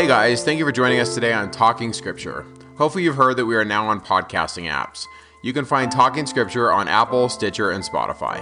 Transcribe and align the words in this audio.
Hey 0.00 0.06
guys, 0.06 0.42
thank 0.42 0.58
you 0.58 0.64
for 0.64 0.72
joining 0.72 0.98
us 0.98 1.14
today 1.14 1.34
on 1.34 1.50
Talking 1.50 1.92
Scripture. 1.92 2.46
Hopefully, 2.78 3.04
you've 3.04 3.16
heard 3.16 3.36
that 3.36 3.44
we 3.44 3.54
are 3.54 3.66
now 3.66 3.86
on 3.86 4.00
podcasting 4.00 4.66
apps. 4.66 5.04
You 5.42 5.52
can 5.52 5.66
find 5.66 5.92
Talking 5.92 6.24
Scripture 6.24 6.72
on 6.72 6.88
Apple, 6.88 7.28
Stitcher, 7.28 7.72
and 7.72 7.84
Spotify. 7.84 8.38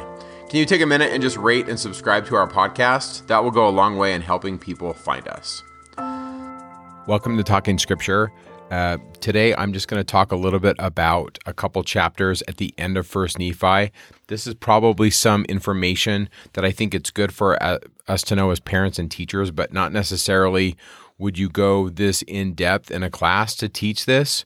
Can 0.49 0.60
you 0.60 0.65
take 0.65 0.83
a 0.83 0.87
minute 0.87 1.13
and 1.13 1.21
just 1.21 1.37
rate 1.37 1.69
and 1.69 1.76
subscribe 1.76 2.26
to 2.26 2.37
our 2.37 2.47
podcast? 2.47 3.26
That 3.26 3.42
will 3.42 3.51
go 3.51 3.67
a 3.67 3.71
long 3.71 3.97
way 3.97 4.15
in 4.15 4.21
helping 4.21 4.56
people 4.56 4.94
find 4.94 5.26
us. 5.26 5.65
Welcome 7.08 7.37
to 7.37 7.42
Talking 7.42 7.77
Scripture. 7.77 8.31
Uh, 8.71 8.99
today, 9.19 9.53
I'm 9.56 9.72
just 9.72 9.88
going 9.88 9.99
to 9.99 10.04
talk 10.04 10.31
a 10.31 10.37
little 10.37 10.61
bit 10.61 10.77
about 10.79 11.40
a 11.45 11.53
couple 11.53 11.83
chapters 11.83 12.40
at 12.47 12.59
the 12.59 12.72
end 12.79 12.97
of 12.97 13.04
First 13.04 13.37
Nephi. 13.37 13.90
This 14.29 14.47
is 14.47 14.54
probably 14.54 15.11
some 15.11 15.45
information 15.47 16.29
that 16.52 16.65
I 16.65 16.70
think 16.70 16.95
it's 16.95 17.11
good 17.11 17.34
for 17.34 17.61
uh, 17.61 17.79
us 18.06 18.23
to 18.25 18.37
know 18.37 18.52
as 18.52 18.61
parents 18.61 19.01
and 19.01 19.11
teachers, 19.11 19.51
but 19.51 19.73
not 19.73 19.91
necessarily 19.91 20.77
would 21.18 21.38
you 21.38 21.48
go 21.48 21.88
this 21.88 22.22
in 22.22 22.54
depth 22.54 22.90
in 22.90 23.02
a 23.02 23.10
class 23.10 23.54
to 23.56 23.68
teach 23.68 24.06
this 24.06 24.45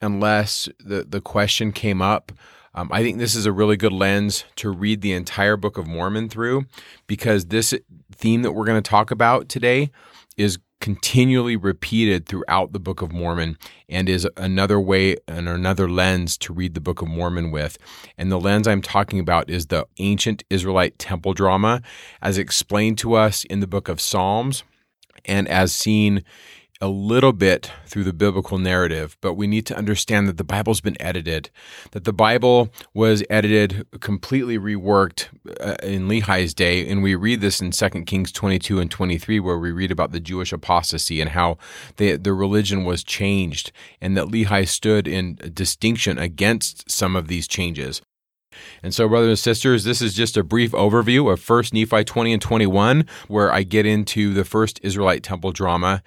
unless 0.00 0.68
the, 0.78 1.04
the 1.04 1.20
question 1.20 1.72
came 1.72 2.02
up. 2.02 2.32
Um, 2.74 2.88
I 2.90 3.02
think 3.02 3.18
this 3.18 3.34
is 3.34 3.46
a 3.46 3.52
really 3.52 3.76
good 3.76 3.92
lens 3.92 4.44
to 4.56 4.70
read 4.70 5.02
the 5.02 5.12
entire 5.12 5.56
Book 5.56 5.76
of 5.76 5.86
Mormon 5.86 6.28
through 6.28 6.64
because 7.06 7.46
this 7.46 7.74
theme 8.14 8.42
that 8.42 8.52
we're 8.52 8.64
going 8.64 8.82
to 8.82 8.88
talk 8.88 9.10
about 9.10 9.48
today 9.48 9.90
is 10.36 10.58
continually 10.80 11.54
repeated 11.54 12.26
throughout 12.26 12.72
the 12.72 12.80
Book 12.80 13.02
of 13.02 13.12
Mormon 13.12 13.56
and 13.88 14.08
is 14.08 14.26
another 14.36 14.80
way 14.80 15.16
and 15.28 15.48
another 15.48 15.88
lens 15.88 16.36
to 16.38 16.52
read 16.52 16.74
the 16.74 16.80
Book 16.80 17.02
of 17.02 17.08
Mormon 17.08 17.52
with. 17.52 17.78
And 18.18 18.32
the 18.32 18.40
lens 18.40 18.66
I'm 18.66 18.82
talking 18.82 19.20
about 19.20 19.48
is 19.48 19.66
the 19.66 19.86
ancient 19.98 20.42
Israelite 20.50 20.98
temple 20.98 21.34
drama 21.34 21.82
as 22.20 22.36
explained 22.36 22.98
to 22.98 23.14
us 23.14 23.44
in 23.44 23.60
the 23.60 23.68
book 23.68 23.88
of 23.88 24.00
Psalms 24.00 24.64
and 25.24 25.48
as 25.48 25.74
seen 25.74 26.24
a 26.82 26.88
little 26.88 27.32
bit 27.32 27.70
through 27.86 28.02
the 28.02 28.12
biblical 28.12 28.58
narrative, 28.58 29.16
but 29.20 29.34
we 29.34 29.46
need 29.46 29.64
to 29.66 29.76
understand 29.76 30.26
that 30.26 30.36
the 30.36 30.42
Bible's 30.42 30.80
been 30.80 31.00
edited, 31.00 31.48
that 31.92 32.02
the 32.02 32.12
Bible 32.12 32.70
was 32.92 33.22
edited, 33.30 33.86
completely 34.00 34.58
reworked 34.58 35.28
uh, 35.60 35.76
in 35.80 36.08
Lehi's 36.08 36.52
day. 36.52 36.88
And 36.88 37.00
we 37.00 37.14
read 37.14 37.40
this 37.40 37.60
in 37.60 37.70
2 37.70 37.88
Kings 38.04 38.32
22 38.32 38.80
and 38.80 38.90
23, 38.90 39.38
where 39.38 39.58
we 39.58 39.70
read 39.70 39.92
about 39.92 40.10
the 40.10 40.18
Jewish 40.18 40.52
apostasy 40.52 41.20
and 41.20 41.30
how 41.30 41.56
they, 41.98 42.16
the 42.16 42.32
religion 42.32 42.82
was 42.82 43.04
changed, 43.04 43.70
and 44.00 44.16
that 44.16 44.26
Lehi 44.26 44.66
stood 44.66 45.06
in 45.06 45.38
distinction 45.54 46.18
against 46.18 46.90
some 46.90 47.14
of 47.14 47.28
these 47.28 47.46
changes. 47.46 48.02
And 48.82 48.94
so, 48.94 49.08
brothers 49.08 49.28
and 49.28 49.38
sisters, 49.38 49.84
this 49.84 50.02
is 50.02 50.14
just 50.14 50.36
a 50.36 50.42
brief 50.44 50.72
overview 50.72 51.32
of 51.32 51.40
1st 51.40 51.72
Nephi 51.72 52.04
20 52.04 52.32
and 52.32 52.42
21, 52.42 53.06
where 53.28 53.52
I 53.52 53.62
get 53.62 53.86
into 53.86 54.32
the 54.34 54.44
first 54.44 54.80
Israelite 54.82 55.22
temple 55.22 55.52
drama. 55.52 56.02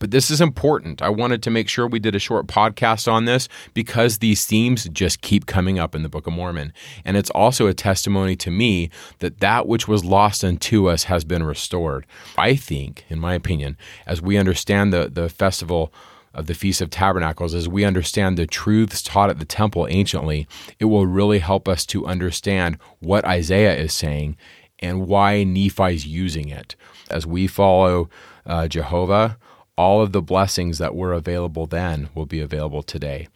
But 0.00 0.10
this 0.10 0.30
is 0.30 0.40
important. 0.40 1.02
I 1.02 1.10
wanted 1.10 1.42
to 1.42 1.50
make 1.50 1.68
sure 1.68 1.86
we 1.86 1.98
did 1.98 2.14
a 2.14 2.18
short 2.18 2.46
podcast 2.46 3.10
on 3.10 3.26
this 3.26 3.48
because 3.74 4.18
these 4.18 4.46
themes 4.46 4.88
just 4.88 5.20
keep 5.20 5.44
coming 5.44 5.78
up 5.78 5.94
in 5.94 6.02
the 6.02 6.08
Book 6.08 6.26
of 6.26 6.32
Mormon. 6.32 6.72
And 7.04 7.18
it's 7.18 7.30
also 7.30 7.66
a 7.66 7.74
testimony 7.74 8.34
to 8.36 8.50
me 8.50 8.90
that 9.18 9.40
that 9.40 9.68
which 9.68 9.86
was 9.86 10.02
lost 10.02 10.42
unto 10.42 10.88
us 10.88 11.04
has 11.04 11.24
been 11.24 11.42
restored. 11.42 12.06
I 12.38 12.56
think, 12.56 13.04
in 13.10 13.20
my 13.20 13.34
opinion, 13.34 13.76
as 14.06 14.22
we 14.22 14.38
understand 14.38 14.90
the, 14.90 15.10
the 15.12 15.28
festival 15.28 15.92
of 16.32 16.46
the 16.46 16.54
Feast 16.54 16.80
of 16.80 16.90
Tabernacles, 16.90 17.54
as 17.54 17.68
we 17.68 17.84
understand 17.84 18.36
the 18.36 18.46
truths 18.46 19.02
taught 19.02 19.30
at 19.30 19.38
the 19.38 19.44
temple 19.44 19.86
anciently, 19.90 20.46
it 20.78 20.86
will 20.86 21.06
really 21.06 21.40
help 21.40 21.68
us 21.68 21.84
to 21.86 22.06
understand 22.06 22.78
what 23.00 23.24
Isaiah 23.24 23.76
is 23.76 23.92
saying 23.92 24.36
and 24.78 25.06
why 25.06 25.44
Nephi's 25.44 26.06
using 26.06 26.48
it. 26.48 26.76
As 27.10 27.26
we 27.26 27.46
follow 27.46 28.08
uh, 28.46 28.68
Jehovah, 28.68 29.38
all 29.76 30.02
of 30.02 30.12
the 30.12 30.22
blessings 30.22 30.78
that 30.78 30.94
were 30.94 31.12
available 31.12 31.66
then 31.66 32.08
will 32.14 32.26
be 32.26 32.40
available 32.40 32.82
today. 32.82 33.28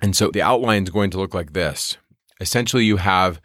And 0.00 0.16
so 0.16 0.30
the 0.30 0.42
outline 0.42 0.84
is 0.84 0.90
going 0.90 1.10
to 1.10 1.18
look 1.18 1.34
like 1.34 1.52
this. 1.52 1.96
Essentially, 2.40 2.84
you 2.84 2.98
have 2.98 3.40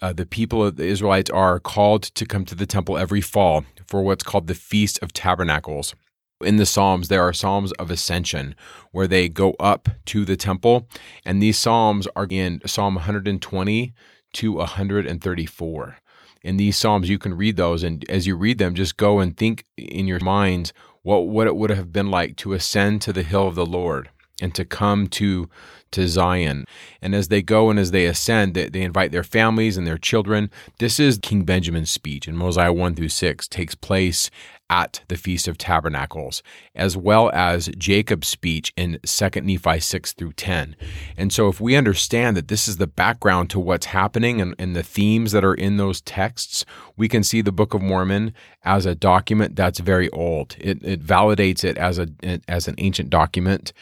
uh, 0.00 0.12
the 0.12 0.26
people 0.26 0.64
of 0.64 0.76
the 0.76 0.84
Israelites 0.84 1.30
are 1.30 1.60
called 1.60 2.02
to 2.02 2.26
come 2.26 2.44
to 2.44 2.54
the 2.54 2.66
temple 2.66 2.98
every 2.98 3.20
fall 3.20 3.64
for 3.86 4.02
what's 4.02 4.24
called 4.24 4.48
the 4.48 4.54
Feast 4.54 4.98
of 5.02 5.12
Tabernacles 5.12 5.94
in 6.42 6.56
the 6.56 6.66
Psalms, 6.66 7.08
there 7.08 7.22
are 7.22 7.32
Psalms 7.32 7.72
of 7.72 7.90
Ascension 7.90 8.54
where 8.90 9.06
they 9.06 9.28
go 9.28 9.54
up 9.58 9.88
to 10.06 10.24
the 10.24 10.36
temple. 10.36 10.88
And 11.24 11.42
these 11.42 11.58
Psalms 11.58 12.06
are 12.14 12.26
in 12.28 12.60
Psalm 12.66 12.96
120 12.96 13.94
to 14.34 14.52
134. 14.52 15.96
In 16.42 16.56
these 16.56 16.76
Psalms, 16.76 17.08
you 17.08 17.18
can 17.18 17.34
read 17.34 17.56
those. 17.56 17.82
And 17.82 18.08
as 18.10 18.26
you 18.26 18.36
read 18.36 18.58
them, 18.58 18.74
just 18.74 18.96
go 18.96 19.20
and 19.20 19.36
think 19.36 19.64
in 19.76 20.06
your 20.06 20.20
minds 20.20 20.72
what, 21.02 21.28
what 21.28 21.46
it 21.46 21.56
would 21.56 21.70
have 21.70 21.92
been 21.92 22.10
like 22.10 22.36
to 22.38 22.52
ascend 22.52 23.02
to 23.02 23.12
the 23.12 23.22
hill 23.22 23.46
of 23.46 23.54
the 23.54 23.66
Lord 23.66 24.10
and 24.40 24.54
to 24.54 24.64
come 24.64 25.06
to 25.06 25.48
to 25.92 26.08
Zion. 26.08 26.64
And 27.00 27.14
as 27.14 27.28
they 27.28 27.42
go 27.42 27.70
and 27.70 27.78
as 27.78 27.90
they 27.90 28.06
ascend, 28.06 28.54
they, 28.54 28.68
they, 28.68 28.82
invite 28.82 29.12
their 29.12 29.22
families 29.22 29.76
and 29.76 29.86
their 29.86 29.98
children. 29.98 30.50
This 30.78 30.98
is 30.98 31.18
King 31.18 31.44
Benjamin's 31.44 31.90
speech 31.90 32.26
in 32.26 32.36
Mosiah 32.36 32.72
1 32.72 32.94
through 32.94 33.10
6, 33.10 33.46
takes 33.48 33.74
place 33.74 34.30
at 34.72 35.02
the 35.08 35.18
Feast 35.18 35.48
of 35.48 35.58
Tabernacles, 35.58 36.42
as 36.74 36.96
well 36.96 37.30
as 37.34 37.68
Jacob's 37.76 38.28
speech 38.28 38.72
in 38.74 38.98
2 39.04 39.28
Nephi 39.42 39.78
6 39.78 40.12
through 40.14 40.32
10. 40.32 40.76
And 41.14 41.30
so, 41.30 41.48
if 41.48 41.60
we 41.60 41.76
understand 41.76 42.38
that 42.38 42.48
this 42.48 42.66
is 42.66 42.78
the 42.78 42.86
background 42.86 43.50
to 43.50 43.60
what's 43.60 43.86
happening 43.86 44.40
and, 44.40 44.54
and 44.58 44.74
the 44.74 44.82
themes 44.82 45.32
that 45.32 45.44
are 45.44 45.52
in 45.52 45.76
those 45.76 46.00
texts, 46.00 46.64
we 46.96 47.06
can 47.06 47.22
see 47.22 47.42
the 47.42 47.52
Book 47.52 47.74
of 47.74 47.82
Mormon 47.82 48.32
as 48.62 48.86
a 48.86 48.94
document 48.94 49.56
that's 49.56 49.78
very 49.78 50.08
old. 50.08 50.56
It, 50.58 50.82
it 50.82 51.04
validates 51.04 51.64
it 51.64 51.76
as, 51.76 51.98
a, 51.98 52.08
as 52.48 52.66
an 52.66 52.76
ancient 52.78 53.10
document 53.10 53.74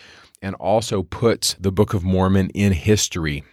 and 0.43 0.57
also 0.57 1.05
puts 1.05 1.55
the 1.55 1.71
Book 1.71 1.95
of 1.95 2.03
Mormon 2.03 2.51
in 2.51 2.73
history 2.73 3.45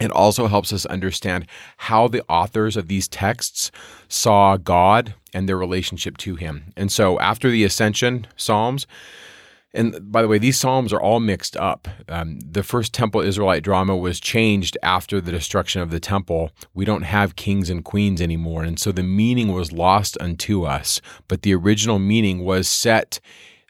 it 0.00 0.10
also 0.10 0.48
helps 0.48 0.72
us 0.72 0.86
understand 0.86 1.46
how 1.76 2.08
the 2.08 2.24
authors 2.28 2.76
of 2.76 2.88
these 2.88 3.06
texts 3.06 3.70
saw 4.08 4.56
God 4.56 5.14
and 5.32 5.48
their 5.48 5.56
relationship 5.56 6.16
to 6.18 6.34
Him. 6.34 6.72
And 6.76 6.90
so, 6.90 7.18
after 7.20 7.50
the 7.50 7.64
Ascension 7.64 8.26
Psalms, 8.36 8.86
and 9.74 10.10
by 10.10 10.22
the 10.22 10.28
way, 10.28 10.38
these 10.38 10.58
Psalms 10.58 10.92
are 10.92 11.00
all 11.00 11.18
mixed 11.18 11.56
up. 11.56 11.88
Um, 12.08 12.38
the 12.40 12.62
first 12.62 12.94
Temple 12.94 13.20
Israelite 13.20 13.64
drama 13.64 13.96
was 13.96 14.20
changed 14.20 14.78
after 14.82 15.20
the 15.20 15.32
destruction 15.32 15.82
of 15.82 15.90
the 15.90 15.98
temple. 15.98 16.52
We 16.74 16.84
don't 16.84 17.02
have 17.02 17.34
kings 17.34 17.68
and 17.68 17.84
queens 17.84 18.20
anymore. 18.20 18.62
And 18.62 18.78
so 18.78 18.92
the 18.92 19.02
meaning 19.02 19.52
was 19.52 19.72
lost 19.72 20.16
unto 20.20 20.62
us. 20.62 21.00
But 21.26 21.42
the 21.42 21.54
original 21.54 21.98
meaning 21.98 22.44
was 22.44 22.68
set 22.68 23.18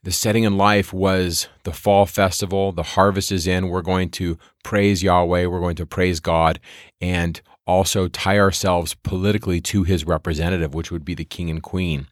the 0.04 0.12
setting 0.12 0.44
in 0.44 0.58
life 0.58 0.92
was 0.92 1.48
the 1.64 1.72
fall 1.72 2.04
festival. 2.04 2.72
The 2.72 2.82
harvest 2.82 3.32
is 3.32 3.46
in. 3.46 3.68
We're 3.68 3.82
going 3.82 4.10
to 4.10 4.38
praise 4.62 5.02
Yahweh. 5.02 5.46
We're 5.46 5.60
going 5.60 5.76
to 5.76 5.86
praise 5.86 6.20
God 6.20 6.60
and 7.00 7.40
also 7.66 8.08
tie 8.08 8.38
ourselves 8.38 8.92
politically 8.94 9.62
to 9.62 9.82
his 9.82 10.04
representative, 10.04 10.74
which 10.74 10.90
would 10.90 11.06
be 11.06 11.14
the 11.14 11.24
king 11.24 11.48
and 11.48 11.62
queen. 11.62 12.06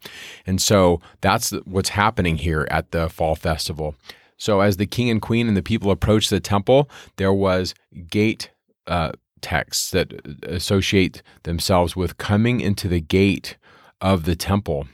And 0.47 0.61
so 0.61 1.03
that's 1.21 1.51
what's 1.67 1.91
happening 1.91 2.39
here 2.39 2.67
at 2.71 2.93
the 2.93 3.11
fall 3.11 3.35
festival. 3.35 3.95
So 4.39 4.61
as 4.61 4.79
the 4.79 4.87
king 4.87 5.11
and 5.11 5.21
queen 5.21 5.47
and 5.47 5.57
the 5.57 5.63
people 5.63 5.91
approached 5.91 6.31
the 6.31 6.41
temple, 6.41 6.89
there 7.17 7.33
was 7.33 7.75
gate 8.09 8.51
uh, 8.87 9.13
texts 9.43 9.91
that 9.91 10.13
associate 10.45 11.23
themselves 11.43 11.95
with 11.95 12.17
coming 12.17 12.63
into 12.63 12.89
the 12.89 13.01
gate 13.01 13.59
of 14.01 14.25
the 14.25 14.35
temple. 14.35 14.87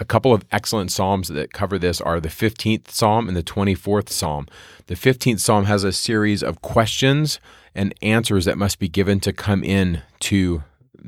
A 0.00 0.04
couple 0.04 0.32
of 0.32 0.44
excellent 0.52 0.92
Psalms 0.92 1.28
that 1.28 1.52
cover 1.52 1.78
this 1.78 2.00
are 2.00 2.20
the 2.20 2.28
15th 2.28 2.90
Psalm 2.90 3.26
and 3.26 3.36
the 3.36 3.42
24th 3.42 4.08
Psalm. 4.10 4.46
The 4.86 4.94
15th 4.94 5.40
Psalm 5.40 5.64
has 5.64 5.82
a 5.82 5.92
series 5.92 6.42
of 6.42 6.62
questions 6.62 7.40
and 7.74 7.92
answers 8.00 8.44
that 8.44 8.58
must 8.58 8.78
be 8.78 8.88
given 8.88 9.18
to 9.20 9.32
come 9.32 9.64
in 9.64 10.02
to 10.20 10.62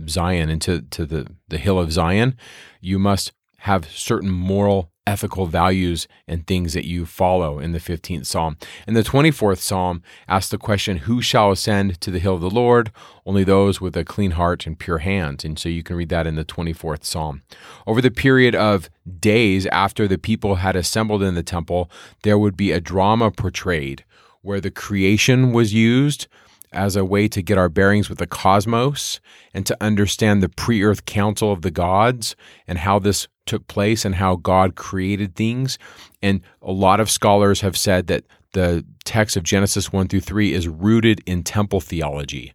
Zion, 0.09 0.51
into 0.51 0.83
to 0.83 1.07
the, 1.07 1.27
the 1.49 1.59
hill 1.59 1.79
of 1.79 1.93
Zion. 1.93 2.37
You 2.81 2.99
must 2.99 3.33
have 3.59 3.89
certain 3.91 4.31
moral 4.31 4.91
ethical 5.11 5.47
values 5.47 6.07
and 6.29 6.47
things 6.47 6.73
that 6.73 6.87
you 6.87 7.05
follow 7.05 7.59
in 7.59 7.73
the 7.73 7.81
15th 7.81 8.27
Psalm. 8.27 8.57
And 8.87 8.95
the 8.95 9.03
24th 9.03 9.59
Psalm 9.59 10.05
asks 10.29 10.51
the 10.51 10.57
question, 10.57 10.99
Who 10.99 11.21
shall 11.21 11.51
ascend 11.51 12.01
to 12.01 12.13
the 12.13 12.21
hill 12.21 12.37
of 12.37 12.41
the 12.41 12.49
Lord? 12.49 12.93
Only 13.27 13.43
those 13.43 13.81
with 13.81 13.97
a 13.97 14.05
clean 14.05 14.33
heart 14.33 14.69
and 14.69 14.79
pure 14.79 14.99
hands. 14.99 15.45
And 15.45 15.59
so 15.59 15.69
you 15.69 15.83
can 15.83 15.97
read 15.97 16.11
that 16.11 16.29
in 16.29 16.37
the 16.37 16.45
24th 16.45 17.05
Psalm. 17.05 17.43
Over 17.89 18.01
the 18.01 18.13
period 18.13 18.55
of 18.55 18.89
days 19.19 19.67
after 19.67 20.07
the 20.07 20.17
people 20.17 20.57
had 20.57 20.77
assembled 20.77 21.25
in 21.25 21.35
the 21.35 21.43
temple, 21.43 21.91
there 22.23 22.39
would 22.39 22.57
be 22.57 22.71
a 22.71 22.81
drama 22.81 23.33
portrayed 23.33 24.05
where 24.43 24.61
the 24.61 24.71
creation 24.71 25.53
was 25.53 25.75
used 25.75 26.29
as 26.73 26.97
a 26.97 27.05
way 27.05 27.29
to 27.29 27.43
get 27.43 27.59
our 27.59 27.69
bearings 27.69 28.09
with 28.09 28.19
the 28.19 28.27
cosmos 28.27 29.21
and 29.53 29.67
to 29.67 29.77
understand 29.81 30.43
the 30.43 30.49
pre 30.49 30.83
earth 30.83 31.05
council 31.05 31.53
of 31.53 31.63
the 31.63 31.71
gods 31.71 32.37
and 32.67 32.79
how 32.79 32.99
this 32.99 33.29
took 33.47 33.67
place 33.67 34.05
and 34.05 34.15
how 34.15 34.37
God 34.37 34.77
created 34.77 35.35
things. 35.35 35.79
And 36.23 36.41
a 36.63 36.73
lot 36.73 37.01
of 37.01 37.11
scholars 37.11 37.61
have 37.63 37.77
said 37.77 38.07
that 38.07 38.25
the 38.53 38.85
text 39.05 39.37
of 39.37 39.43
Genesis 39.43 39.93
1 39.93 40.09
through 40.09 40.21
3 40.21 40.53
is 40.53 40.69
rooted 40.69 41.21
in 41.27 41.43
temple 41.43 41.81
theology, 41.81 42.53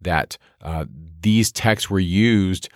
that 0.00 0.38
uh, 0.62 0.84
these 1.20 1.52
texts 1.52 1.90
were 1.90 2.00
used 2.00 2.68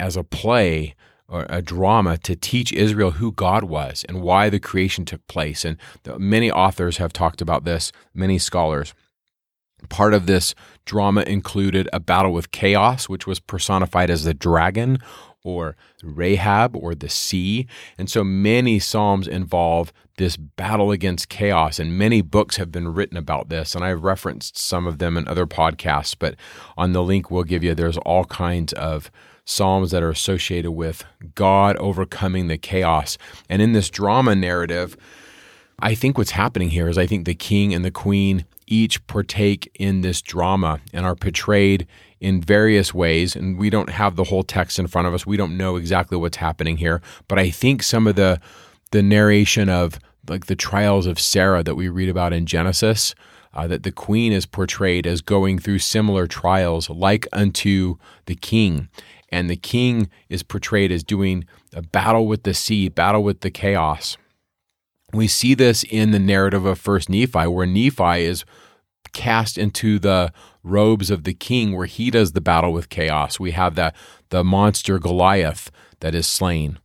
as 0.00 0.16
a 0.16 0.24
play 0.24 0.94
or 1.28 1.46
a 1.48 1.60
drama 1.60 2.16
to 2.18 2.36
teach 2.36 2.72
Israel 2.72 3.12
who 3.12 3.32
God 3.32 3.64
was 3.64 4.04
and 4.08 4.22
why 4.22 4.48
the 4.48 4.60
creation 4.60 5.04
took 5.04 5.26
place. 5.26 5.64
And 5.64 5.76
many 6.18 6.50
authors 6.50 6.98
have 6.98 7.12
talked 7.12 7.40
about 7.40 7.64
this, 7.64 7.90
many 8.14 8.38
scholars. 8.38 8.94
Part 9.88 10.14
of 10.14 10.26
this 10.26 10.54
drama 10.84 11.22
included 11.22 11.88
a 11.92 12.00
battle 12.00 12.32
with 12.32 12.50
chaos, 12.50 13.08
which 13.08 13.26
was 13.26 13.40
personified 13.40 14.10
as 14.10 14.24
the 14.24 14.34
dragon 14.34 14.98
or 15.42 15.76
Rahab 16.02 16.76
or 16.76 16.94
the 16.94 17.08
sea. 17.08 17.66
And 17.96 18.10
so 18.10 18.24
many 18.24 18.78
Psalms 18.78 19.28
involve 19.28 19.92
this 20.18 20.36
battle 20.36 20.90
against 20.90 21.28
chaos, 21.28 21.78
and 21.78 21.96
many 21.96 22.22
books 22.22 22.56
have 22.56 22.72
been 22.72 22.88
written 22.88 23.16
about 23.16 23.48
this. 23.48 23.74
And 23.74 23.84
I've 23.84 24.02
referenced 24.02 24.58
some 24.58 24.86
of 24.86 24.98
them 24.98 25.16
in 25.16 25.28
other 25.28 25.46
podcasts, 25.46 26.16
but 26.18 26.36
on 26.76 26.92
the 26.92 27.02
link 27.02 27.30
we'll 27.30 27.44
give 27.44 27.62
you, 27.62 27.74
there's 27.74 27.98
all 27.98 28.24
kinds 28.24 28.72
of 28.74 29.10
Psalms 29.44 29.92
that 29.92 30.02
are 30.02 30.10
associated 30.10 30.72
with 30.72 31.04
God 31.36 31.76
overcoming 31.76 32.48
the 32.48 32.58
chaos. 32.58 33.16
And 33.48 33.62
in 33.62 33.72
this 33.72 33.90
drama 33.90 34.34
narrative, 34.34 34.96
I 35.78 35.94
think 35.94 36.18
what's 36.18 36.32
happening 36.32 36.70
here 36.70 36.88
is 36.88 36.98
I 36.98 37.06
think 37.06 37.26
the 37.26 37.34
king 37.34 37.72
and 37.72 37.84
the 37.84 37.92
queen 37.92 38.44
each 38.66 39.06
partake 39.06 39.70
in 39.78 40.00
this 40.00 40.20
drama 40.20 40.80
and 40.92 41.06
are 41.06 41.14
portrayed 41.14 41.86
in 42.20 42.40
various 42.40 42.92
ways. 42.92 43.36
And 43.36 43.58
we 43.58 43.70
don't 43.70 43.90
have 43.90 44.16
the 44.16 44.24
whole 44.24 44.42
text 44.42 44.78
in 44.78 44.86
front 44.86 45.08
of 45.08 45.14
us. 45.14 45.26
We 45.26 45.36
don't 45.36 45.56
know 45.56 45.76
exactly 45.76 46.18
what's 46.18 46.38
happening 46.38 46.76
here. 46.76 47.00
But 47.28 47.38
I 47.38 47.50
think 47.50 47.82
some 47.82 48.06
of 48.06 48.16
the 48.16 48.40
the 48.92 49.02
narration 49.02 49.68
of 49.68 49.98
like 50.28 50.46
the 50.46 50.56
trials 50.56 51.06
of 51.06 51.20
Sarah 51.20 51.62
that 51.62 51.74
we 51.74 51.88
read 51.88 52.08
about 52.08 52.32
in 52.32 52.46
Genesis, 52.46 53.14
uh, 53.54 53.66
that 53.66 53.82
the 53.82 53.92
queen 53.92 54.32
is 54.32 54.46
portrayed 54.46 55.06
as 55.06 55.20
going 55.20 55.58
through 55.58 55.78
similar 55.78 56.26
trials 56.26 56.88
like 56.90 57.26
unto 57.32 57.96
the 58.26 58.34
king 58.34 58.88
and 59.28 59.50
the 59.50 59.56
king 59.56 60.08
is 60.28 60.42
portrayed 60.42 60.92
as 60.92 61.02
doing 61.02 61.44
a 61.74 61.82
battle 61.82 62.26
with 62.26 62.44
the 62.44 62.54
sea, 62.54 62.88
battle 62.88 63.22
with 63.22 63.40
the 63.40 63.50
chaos. 63.50 64.16
We 65.16 65.28
see 65.28 65.54
this 65.54 65.82
in 65.84 66.10
the 66.10 66.18
narrative 66.18 66.64
of 66.64 66.78
First 66.78 67.08
Nephi, 67.08 67.46
where 67.46 67.66
Nephi 67.66 68.24
is 68.24 68.44
cast 69.12 69.56
into 69.56 69.98
the 69.98 70.32
robes 70.62 71.10
of 71.10 71.24
the 71.24 71.34
king, 71.34 71.74
where 71.74 71.86
he 71.86 72.10
does 72.10 72.32
the 72.32 72.40
battle 72.40 72.72
with 72.72 72.88
chaos. 72.88 73.40
We 73.40 73.52
have 73.52 73.74
the 73.74 73.92
the 74.28 74.44
monster 74.44 74.98
Goliath 74.98 75.70
that 76.00 76.14
is 76.14 76.26
slain. 76.26 76.78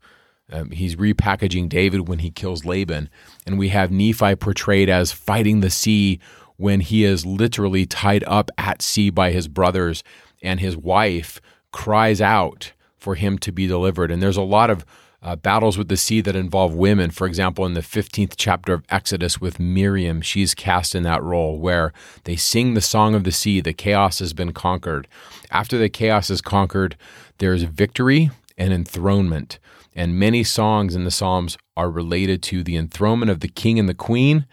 Um, 0.52 0.72
he's 0.72 0.96
repackaging 0.96 1.70
David 1.70 2.08
when 2.08 2.20
he 2.20 2.30
kills 2.30 2.66
Laban, 2.66 3.10
and 3.46 3.58
we 3.58 3.70
have 3.70 3.92
Nephi 3.92 4.36
portrayed 4.36 4.90
as 4.90 5.12
fighting 5.12 5.62
the 5.62 5.70
sea 5.70 6.20
when 6.58 6.82
he 6.82 7.04
is 7.04 7.26
literally 7.26 7.86
tied 7.86 8.24
up 8.26 8.52
at 8.58 8.82
sea 8.82 9.10
by 9.10 9.32
his 9.32 9.48
brothers 9.48 10.04
and 10.44 10.60
his 10.60 10.78
wife 10.78 11.42
cries 11.72 12.22
out 12.22 12.74
for 12.98 13.16
him 13.16 13.38
to 13.40 13.52
be 13.52 13.66
delivered. 13.66 14.12
And 14.12 14.22
there's 14.22 14.38
a 14.38 14.42
lot 14.42 14.70
of 14.70 14.86
uh, 15.24 15.36
battles 15.36 15.78
with 15.78 15.88
the 15.88 15.98
sea 15.98 16.22
that 16.22 16.36
involve 16.36 16.74
women. 16.74 17.12
For 17.12 17.28
example, 17.28 17.66
in 17.66 17.74
the 17.74 17.82
15th 17.82 18.34
chapter 18.38 18.74
of 18.74 18.84
Exodus 18.90 19.40
with 19.40 19.60
Miriam, 19.60 20.22
she's 20.22 20.56
cast 20.56 20.96
in 20.96 21.04
that 21.04 21.22
role 21.22 21.60
where 21.60 21.94
they 22.24 22.36
sing 22.36 22.74
the 22.74 22.82
song 22.82 23.14
of 23.14 23.24
the 23.24 23.32
sea, 23.32 23.62
the 23.62 23.74
chaos 23.74 24.20
has 24.20 24.34
been 24.34 24.52
conquered. 24.52 25.08
After 25.52 25.78
the 25.78 25.90
chaos 25.90 26.30
is 26.30 26.42
conquered, 26.42 26.96
there's 27.38 27.64
victory 27.64 28.32
and 28.58 28.74
enthronement. 28.74 29.60
And 29.96 30.18
many 30.18 30.44
songs 30.44 30.96
in 30.96 31.04
the 31.04 31.12
Psalms 31.12 31.58
are 31.78 31.92
related 31.92 32.42
to 32.44 32.64
the 32.64 32.78
enthronement 32.78 33.30
of 33.30 33.42
the 33.42 33.48
king 33.48 33.78
and 33.78 33.90
the 33.90 33.94
queen 33.94 34.46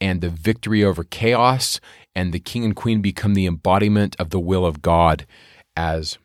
and 0.00 0.20
the 0.20 0.30
victory 0.30 0.82
over 0.84 1.04
chaos. 1.04 1.80
And 2.14 2.32
the 2.32 2.40
king 2.40 2.64
and 2.64 2.74
queen 2.74 3.02
become 3.02 3.34
the 3.34 3.46
embodiment 3.46 4.16
of 4.18 4.30
the 4.30 4.40
will 4.40 4.64
of 4.64 4.80
God 4.80 5.26
as 5.76 6.16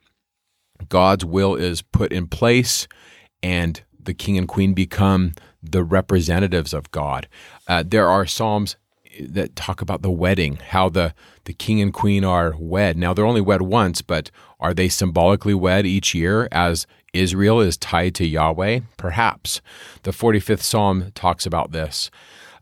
God's 0.88 1.26
will 1.26 1.56
is 1.56 1.82
put 1.82 2.14
in 2.14 2.28
place 2.28 2.88
and 3.44 3.82
the 4.04 4.14
king 4.14 4.38
and 4.38 4.48
queen 4.48 4.74
become 4.74 5.34
the 5.62 5.84
representatives 5.84 6.74
of 6.74 6.92
God. 6.92 7.28
Uh, 7.68 7.84
there 7.86 8.08
are 8.08 8.26
Psalms 8.26 8.76
that 9.20 9.56
talk 9.56 9.82
about 9.82 10.02
the 10.02 10.12
wedding, 10.12 10.58
how 10.70 10.90
the, 10.90 11.14
the 11.46 11.54
king 11.54 11.82
and 11.82 11.94
queen 11.94 12.24
are 12.24 12.56
wed. 12.58 12.98
Now, 12.98 13.14
they're 13.14 13.26
only 13.26 13.42
wed 13.42 13.62
once, 13.62 14.02
but 14.02 14.32
are 14.60 14.74
they 14.74 14.90
symbolically 14.90 15.54
wed 15.54 15.86
each 15.86 16.16
year 16.16 16.48
as 16.52 16.88
Israel 17.14 17.60
is 17.60 17.78
tied 17.78 18.16
to 18.16 18.26
Yahweh? 18.26 18.82
Perhaps. 18.98 19.62
The 20.04 20.12
45th 20.12 20.62
Psalm 20.62 21.12
talks 21.14 21.46
about 21.46 21.72
this. 21.72 22.10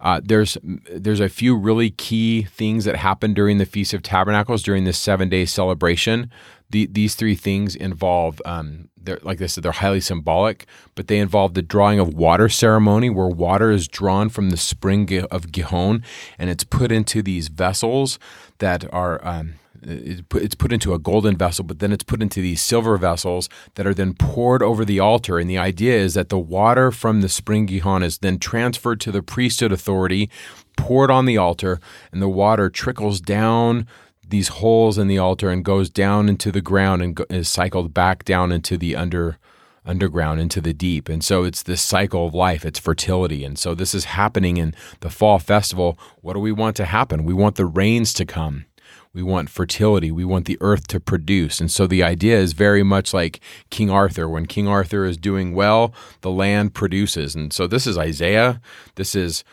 Uh, 0.02 0.22
there's 0.24 0.58
there's 0.64 1.20
a 1.20 1.30
few 1.30 1.58
really 1.58 1.90
key 1.90 2.44
things 2.44 2.86
that 2.86 2.96
happen 2.96 3.34
during 3.34 3.58
the 3.58 3.66
Feast 3.66 3.94
of 3.94 4.02
Tabernacles 4.02 4.64
during 4.64 4.86
this 4.86 4.98
seven 4.98 5.30
day 5.30 5.46
celebration 5.46 6.32
the, 6.70 6.86
these 6.86 7.16
three 7.16 7.36
things 7.36 7.76
involve, 7.76 8.42
um, 8.46 8.90
they're, 8.96 9.20
like 9.24 9.42
I 9.42 9.48
said, 9.48 9.64
they're 9.64 9.72
highly 9.72 10.02
symbolic, 10.02 10.68
but 10.96 11.08
they 11.08 11.18
involve 11.18 11.54
the 11.54 11.62
drawing 11.62 12.00
of 12.00 12.14
water 12.14 12.48
ceremony, 12.48 13.10
where 13.10 13.28
water 13.28 13.72
is 13.72 13.88
drawn 13.88 14.30
from 14.30 14.50
the 14.50 14.58
spring 14.58 15.24
of 15.32 15.52
Gihon 15.52 16.04
and 16.38 16.50
it's 16.50 16.64
put 16.64 16.92
into 16.92 17.22
these 17.22 17.48
vessels 17.48 18.20
that 18.60 18.92
are. 18.94 19.26
Um, 19.26 19.56
it's 19.82 20.56
put 20.56 20.74
into 20.74 20.94
a 20.94 21.00
golden 21.00 21.38
vessel, 21.38 21.64
but 21.64 21.80
then 21.80 21.92
it's 21.92 22.04
put 22.04 22.22
into 22.22 22.42
these 22.42 22.62
silver 22.62 22.98
vessels 22.98 23.50
that 23.76 23.88
are 23.88 23.94
then 23.94 24.14
poured 24.14 24.62
over 24.62 24.84
the 24.84 25.00
altar. 25.00 25.40
And 25.40 25.50
the 25.50 25.58
idea 25.58 25.96
is 25.96 26.14
that 26.14 26.30
the 26.30 26.40
water 26.40 26.92
from 26.92 27.22
the 27.22 27.30
spring 27.30 27.66
Gihon 27.66 28.04
is 28.04 28.18
then 28.20 28.40
transferred 28.40 29.00
to 29.02 29.12
the 29.12 29.24
priesthood 29.24 29.72
authority, 29.72 30.30
poured 30.78 31.12
on 31.12 31.26
the 31.26 31.38
altar, 31.38 31.80
and 32.12 32.22
the 32.22 32.30
water 32.30 32.70
trickles 32.70 33.22
down 33.22 33.88
these 34.28 34.50
holes 34.50 34.98
in 34.98 35.08
the 35.08 35.18
altar 35.18 35.50
and 35.50 35.66
goes 35.66 35.90
down 35.90 36.30
into 36.30 36.52
the 36.52 36.62
ground 36.62 37.02
and 37.02 37.20
is 37.30 37.50
cycled 37.50 37.94
back 37.94 38.24
down 38.24 38.52
into 38.52 38.78
the 38.78 38.96
under 38.96 39.38
underground 39.86 40.40
into 40.40 40.62
the 40.62 40.74
deep. 40.74 41.10
And 41.10 41.24
so 41.24 41.44
it's 41.44 41.64
this 41.64 41.82
cycle 41.82 42.28
of 42.28 42.34
life, 42.34 42.64
it's 42.64 42.80
fertility. 42.80 43.44
And 43.44 43.58
so 43.58 43.74
this 43.74 43.96
is 43.96 44.06
happening 44.06 44.58
in 44.58 44.76
the 45.00 45.10
fall 45.10 45.40
festival. 45.40 45.98
What 46.22 46.34
do 46.34 46.40
we 46.40 46.52
want 46.52 46.76
to 46.78 46.86
happen? 46.86 47.24
We 47.24 47.34
want 47.34 47.56
the 47.56 47.66
rains 47.66 48.14
to 48.16 48.26
come. 48.26 48.66
We 49.14 49.24
want 49.24 49.50
fertility. 49.50 50.12
We 50.12 50.26
want 50.26 50.46
the 50.46 50.58
earth 50.62 50.88
to 50.88 51.00
produce. 51.00 51.60
And 51.60 51.72
so 51.72 51.88
the 51.88 52.04
idea 52.04 52.38
is 52.38 52.54
very 52.54 52.84
much 52.84 53.14
like 53.14 53.40
King 53.72 53.90
Arthur. 53.90 54.30
When 54.30 54.46
King 54.46 54.68
Arthur 54.68 55.04
is 55.06 55.18
doing 55.18 55.56
well, 55.56 55.94
the 56.22 56.30
land 56.30 56.76
produces. 56.76 57.34
And 57.34 57.52
so 57.52 57.66
this 57.66 57.88
is 57.88 57.98
Isaiah. 57.98 58.62
This 58.96 59.16
is 59.16 59.44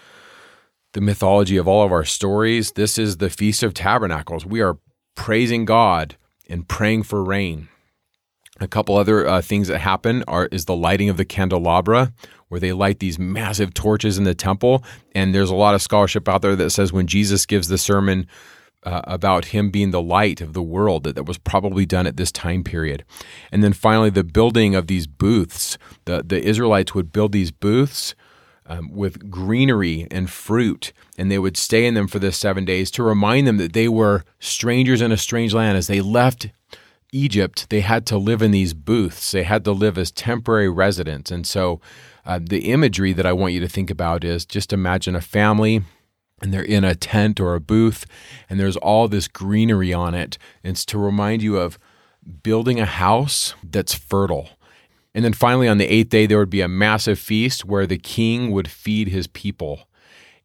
the 0.93 1.01
mythology 1.01 1.57
of 1.57 1.67
all 1.67 1.85
of 1.85 1.93
our 1.93 2.05
stories. 2.05 2.73
This 2.73 2.99
is 2.99 3.17
the 3.17 3.31
Feast 3.31 3.63
of 3.63 3.73
Tabernacles. 3.73 4.45
We 4.45 4.61
are 4.61 4.79
praising 5.15 5.65
God 5.65 6.17
and 6.49 6.69
praying 6.69 7.05
for 7.05 7.25
rain. 7.25 7.69
A 8.61 8.69
couple 8.69 8.97
other 8.97 9.27
uh, 9.27 9.43
things 9.43 9.69
that 9.69 9.81
happen 9.81 10.23
are 10.27 10.47
is 10.47 10.65
the 10.65 10.77
lighting 10.77 11.11
of 11.11 11.19
the 11.19 11.27
candelabra, 11.27 12.13
where 12.49 12.61
they 12.61 12.73
light 12.73 13.01
these 13.01 13.19
massive 13.19 13.75
torches 13.75 14.17
in 14.17 14.25
the 14.25 14.35
temple. 14.35 14.83
And 15.15 15.35
there's 15.35 15.51
a 15.51 15.55
lot 15.55 15.75
of 15.75 15.83
scholarship 15.83 16.29
out 16.29 16.41
there 16.41 16.57
that 16.57 16.71
says 16.71 16.93
when 16.93 17.07
Jesus 17.07 17.45
gives 17.45 17.69
the 17.69 17.79
sermon 17.79 18.27
uh, 18.87 19.03
about 19.05 19.47
him 19.47 19.71
being 19.71 19.91
the 19.91 20.01
light 20.01 20.41
of 20.41 20.53
the 20.53 20.63
world, 20.63 21.03
that, 21.05 21.17
that 21.17 21.25
was 21.25 21.39
probably 21.39 21.85
done 21.85 22.07
at 22.07 22.17
this 22.17 22.31
time 22.31 22.63
period. 22.63 23.05
And 23.51 23.63
then 23.63 23.73
finally, 23.73 24.11
the 24.11 24.25
building 24.25 24.77
of 24.77 24.87
these 24.87 25.09
booths. 25.09 25.77
The 26.05 26.23
the 26.25 26.41
Israelites 26.41 26.95
would 26.95 27.13
build 27.13 27.33
these 27.33 27.51
booths 27.51 28.15
um, 28.67 28.93
with 28.93 29.29
greenery 29.29 30.07
and 30.11 30.31
fruit, 30.31 30.93
and 31.19 31.31
they 31.31 31.39
would 31.39 31.57
stay 31.57 31.85
in 31.85 31.95
them 31.95 32.07
for 32.07 32.21
the 32.21 32.31
seven 32.31 32.65
days 32.65 32.91
to 32.93 33.03
remind 33.03 33.47
them 33.47 33.57
that 33.57 33.73
they 33.73 33.89
were 33.89 34.25
strangers 34.39 35.03
in 35.03 35.11
a 35.11 35.17
strange 35.17 35.53
land. 35.53 35.77
As 35.77 35.89
they 35.89 36.01
left 36.01 36.49
Egypt, 37.13 37.69
they 37.71 37.81
had 37.81 38.07
to 38.07 38.17
live 38.17 38.41
in 38.41 38.53
these 38.53 38.73
booths, 38.73 39.33
they 39.33 39.43
had 39.43 39.65
to 39.65 39.73
live 39.73 39.99
as 39.99 40.13
temporary 40.13 40.69
residents. 40.69 41.33
And 41.33 41.45
so, 41.45 41.81
uh, 42.25 42.39
the 42.41 42.71
imagery 42.71 43.13
that 43.13 43.27
I 43.27 43.33
want 43.33 43.53
you 43.53 43.61
to 43.61 43.69
think 43.69 43.91
about 43.91 44.23
is 44.23 44.47
just 44.47 44.73
imagine 44.73 45.17
a 45.17 45.21
family 45.21 45.83
and 46.41 46.53
they're 46.53 46.63
in 46.63 46.85
a 46.85 46.95
tent 46.95 47.41
or 47.41 47.55
a 47.55 47.61
booth, 47.61 48.07
and 48.49 48.61
there's 48.61 48.77
all 48.77 49.09
this 49.09 49.29
greenery 49.29 49.93
on 49.93 50.15
it. 50.15 50.39
And 50.63 50.73
it's 50.73 50.85
to 50.87 50.99
remind 50.99 51.43
you 51.43 51.59
of 51.59 51.79
building 52.43 52.81
a 52.81 52.87
house 52.87 53.55
that's 53.63 53.95
fertile 53.95 54.51
and 55.17 55.25
then 55.25 55.33
finally, 55.33 55.67
on 55.67 55.79
the 55.79 55.87
eighth 55.87 56.11
day, 56.11 56.27
there 56.27 56.37
would 56.37 56.51
be 56.51 56.61
a 56.61 56.69
massive 56.69 57.19
feast 57.19 57.65
where 57.65 57.87
the 57.87 57.97
king 57.97 58.51
would 58.53 58.69
feed 58.69 59.09
his 59.09 59.27
people 59.27 59.89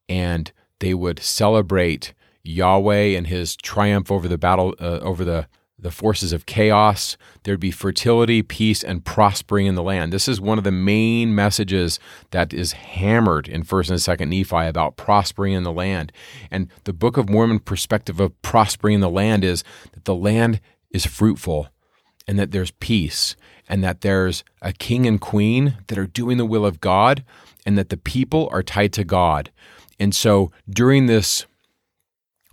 and 0.08 0.50
they 0.80 0.94
would 0.94 1.20
celebrate 1.20 2.14
Yahweh 2.44 3.18
and 3.18 3.28
his 3.28 3.58
triumph 3.58 4.10
over 4.10 4.30
the 4.30 4.38
battle, 4.38 4.74
uh, 4.80 5.00
over 5.00 5.26
the, 5.26 5.48
the 5.82 5.92
forces 5.92 6.32
of 6.32 6.46
chaos. 6.46 7.18
There'd 7.44 7.60
be 7.60 7.72
fertility, 7.72 8.44
peace, 8.44 8.84
and 8.84 9.04
prospering 9.04 9.66
in 9.66 9.76
the 9.76 9.84
land. 9.84 10.14
This 10.14 10.28
is 10.28 10.40
one 10.40 10.58
of 10.58 10.64
the 10.64 10.72
main 10.72 11.34
messages 11.34 12.00
that 12.30 12.54
is 12.54 12.74
hammered 12.74 13.48
in 13.48 13.64
1st 13.64 13.90
and 13.90 14.00
2nd 14.00 14.30
Nephi 14.30 14.68
about 14.68 14.96
prospering 14.96 15.54
in 15.54 15.64
the 15.64 15.72
land. 15.72 16.12
And 16.52 16.70
the 16.84 16.94
Book 16.94 17.18
of 17.18 17.30
Mormon 17.30 17.60
perspective 17.60 18.20
of 18.20 18.40
prospering 18.42 18.96
in 18.96 19.02
the 19.02 19.10
land 19.10 19.44
is 19.44 19.64
that 19.94 20.06
the 20.06 20.16
land 20.16 20.62
is 20.92 21.06
fruitful 21.06 21.70
and 22.28 22.38
that 22.38 22.52
there's 22.52 22.72
peace 22.72 23.36
and 23.68 23.84
that 23.84 24.02
there's 24.02 24.44
a 24.62 24.74
king 24.74 25.08
and 25.08 25.20
queen 25.20 25.78
that 25.88 25.98
are 25.98 26.08
doing 26.08 26.38
the 26.38 26.46
will 26.46 26.66
of 26.66 26.80
God 26.80 27.24
and 27.66 27.78
that 27.78 27.90
the 27.90 27.98
people 27.98 28.50
are 28.52 28.64
tied 28.64 28.94
to 28.94 29.04
God. 29.04 29.52
And 30.00 30.14
so 30.14 30.52
during 30.70 31.06
this 31.06 31.46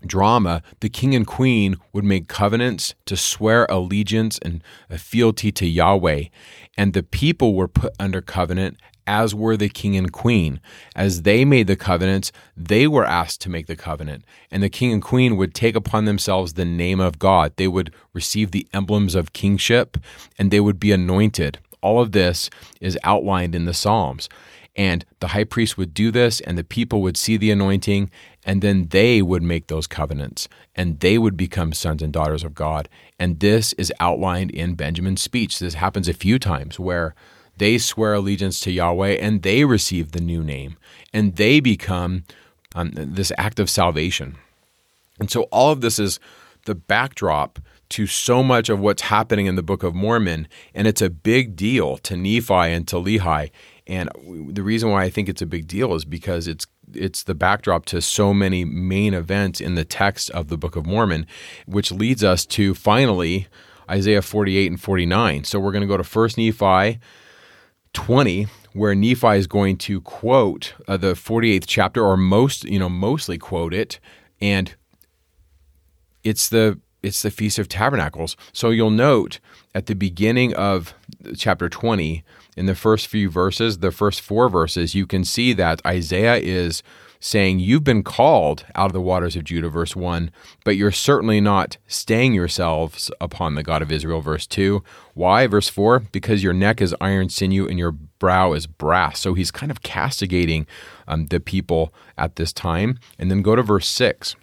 drama, 0.06 0.62
the 0.80 0.88
king 0.88 1.14
and 1.14 1.26
queen 1.26 1.76
would 1.92 2.04
make 2.04 2.28
covenants 2.28 2.94
to 3.06 3.16
swear 3.16 3.66
allegiance 3.68 4.38
and 4.38 4.62
fealty 4.90 5.50
to 5.52 5.66
Yahweh, 5.66 6.24
and 6.76 6.92
the 6.92 7.02
people 7.02 7.54
were 7.54 7.68
put 7.68 7.92
under 7.98 8.20
covenant 8.20 8.78
as 9.08 9.34
were 9.34 9.56
the 9.56 9.70
king 9.70 9.96
and 9.96 10.12
queen. 10.12 10.60
As 10.94 11.22
they 11.22 11.42
made 11.42 11.66
the 11.66 11.76
covenants, 11.76 12.30
they 12.54 12.86
were 12.86 13.06
asked 13.06 13.40
to 13.40 13.48
make 13.48 13.66
the 13.66 13.74
covenant. 13.74 14.22
And 14.50 14.62
the 14.62 14.68
king 14.68 14.92
and 14.92 15.02
queen 15.02 15.38
would 15.38 15.54
take 15.54 15.74
upon 15.74 16.04
themselves 16.04 16.52
the 16.52 16.66
name 16.66 17.00
of 17.00 17.18
God. 17.18 17.54
They 17.56 17.68
would 17.68 17.94
receive 18.12 18.50
the 18.50 18.68
emblems 18.74 19.14
of 19.14 19.32
kingship 19.32 19.96
and 20.38 20.50
they 20.50 20.60
would 20.60 20.78
be 20.78 20.92
anointed. 20.92 21.58
All 21.80 22.02
of 22.02 22.12
this 22.12 22.50
is 22.82 22.98
outlined 23.02 23.54
in 23.54 23.64
the 23.64 23.72
Psalms. 23.72 24.28
And 24.76 25.06
the 25.20 25.28
high 25.28 25.44
priest 25.44 25.76
would 25.76 25.92
do 25.92 26.12
this, 26.12 26.40
and 26.40 26.56
the 26.56 26.62
people 26.62 27.02
would 27.02 27.16
see 27.16 27.36
the 27.36 27.50
anointing, 27.50 28.12
and 28.48 28.62
then 28.62 28.88
they 28.88 29.20
would 29.20 29.42
make 29.42 29.66
those 29.66 29.86
covenants, 29.86 30.48
and 30.74 31.00
they 31.00 31.18
would 31.18 31.36
become 31.36 31.74
sons 31.74 32.00
and 32.00 32.14
daughters 32.14 32.42
of 32.42 32.54
God. 32.54 32.88
And 33.18 33.40
this 33.40 33.74
is 33.74 33.92
outlined 34.00 34.52
in 34.52 34.74
Benjamin's 34.74 35.20
speech. 35.20 35.58
This 35.58 35.74
happens 35.74 36.08
a 36.08 36.14
few 36.14 36.38
times 36.38 36.80
where 36.80 37.14
they 37.58 37.76
swear 37.76 38.14
allegiance 38.14 38.58
to 38.60 38.72
Yahweh 38.72 39.18
and 39.20 39.42
they 39.42 39.66
receive 39.66 40.12
the 40.12 40.22
new 40.22 40.42
name 40.42 40.78
and 41.12 41.36
they 41.36 41.60
become 41.60 42.24
um, 42.74 42.92
this 42.94 43.32
act 43.36 43.60
of 43.60 43.68
salvation. 43.68 44.36
And 45.20 45.30
so 45.30 45.42
all 45.52 45.70
of 45.70 45.82
this 45.82 45.98
is 45.98 46.18
the 46.64 46.74
backdrop 46.74 47.58
to 47.90 48.06
so 48.06 48.42
much 48.42 48.70
of 48.70 48.80
what's 48.80 49.02
happening 49.02 49.44
in 49.44 49.56
the 49.56 49.62
Book 49.62 49.82
of 49.82 49.94
Mormon. 49.94 50.48
And 50.74 50.86
it's 50.86 51.02
a 51.02 51.10
big 51.10 51.54
deal 51.54 51.98
to 51.98 52.16
Nephi 52.16 52.54
and 52.54 52.88
to 52.88 52.96
Lehi. 52.96 53.50
And 53.86 54.08
the 54.54 54.62
reason 54.62 54.90
why 54.90 55.04
I 55.04 55.10
think 55.10 55.28
it's 55.28 55.42
a 55.42 55.46
big 55.46 55.66
deal 55.66 55.94
is 55.94 56.06
because 56.06 56.48
it's 56.48 56.66
it's 56.95 57.23
the 57.23 57.35
backdrop 57.35 57.85
to 57.87 58.00
so 58.00 58.33
many 58.33 58.64
main 58.64 59.14
events 59.14 59.61
in 59.61 59.75
the 59.75 59.85
text 59.85 60.30
of 60.30 60.49
the 60.49 60.57
Book 60.57 60.76
of 60.76 60.87
Mormon, 60.87 61.26
which 61.66 61.92
leads 61.92 62.25
us 62.25 62.47
to 62.47 62.75
finally 62.75 63.49
Isaiah 63.90 64.23
48 64.23 64.71
and 64.71 64.80
49. 64.80 65.45
So 65.45 65.59
we're 65.59 65.73
going 65.73 65.83
to 65.83 65.88
go 65.88 65.97
to 65.97 66.04
First 66.04 66.38
Nephi 66.38 66.99
20 67.95 68.47
where 68.75 68.95
Nephi 68.95 69.37
is 69.37 69.47
going 69.47 69.76
to 69.78 70.00
quote 70.02 70.75
uh, 70.87 70.97
the 70.97 71.14
48th 71.14 71.64
chapter 71.66 72.04
or 72.04 72.16
most 72.16 72.64
you 72.64 72.78
know 72.78 72.88
mostly 72.88 73.38
quote 73.38 73.73
it 73.75 73.99
and 74.40 74.75
it's 76.23 76.49
the 76.49 76.78
it's 77.02 77.23
the 77.23 77.30
feast 77.30 77.59
of 77.59 77.68
tabernacles 77.68 78.37
so 78.52 78.71
you'll 78.71 78.90
note 78.90 79.40
at 79.75 79.87
the 79.87 79.95
beginning 79.95 80.54
of 80.54 80.95
chapter 81.37 81.68
20 81.68 82.23
in 82.58 82.66
the 82.66 82.74
first 82.74 83.06
few 83.06 83.30
verses 83.30 83.78
the 83.78 83.90
first 83.90 84.20
four 84.20 84.48
verses 84.48 84.94
you 84.94 85.06
can 85.06 85.24
see 85.24 85.52
that 85.52 85.80
Isaiah 85.86 86.36
is 86.36 86.82
saying, 87.20 87.58
You've 87.58 87.84
been 87.84 88.02
called 88.02 88.64
out 88.74 88.86
of 88.86 88.92
the 88.92 89.00
waters 89.00 89.36
of 89.36 89.44
Judah, 89.44 89.68
verse 89.68 89.96
1, 89.96 90.30
but 90.64 90.76
you're 90.76 90.92
certainly 90.92 91.40
not 91.40 91.76
staying 91.86 92.34
yourselves 92.34 93.10
upon 93.20 93.54
the 93.54 93.62
God 93.62 93.82
of 93.82 93.92
Israel, 93.92 94.20
verse 94.20 94.46
2. 94.46 94.82
Why? 95.14 95.46
Verse 95.46 95.68
4, 95.68 96.00
because 96.12 96.42
your 96.42 96.52
neck 96.52 96.80
is 96.80 96.94
iron 97.00 97.28
sinew 97.28 97.66
and 97.66 97.78
your 97.78 97.92
brow 97.92 98.52
is 98.52 98.66
brass. 98.66 99.20
So 99.20 99.34
he's 99.34 99.50
kind 99.50 99.70
of 99.70 99.82
castigating 99.82 100.66
um, 101.06 101.26
the 101.26 101.40
people 101.40 101.92
at 102.16 102.36
this 102.36 102.52
time. 102.52 102.98
And 103.18 103.30
then 103.30 103.42
go 103.42 103.56
to 103.56 103.62
verse 103.62 103.88
6 103.88 104.36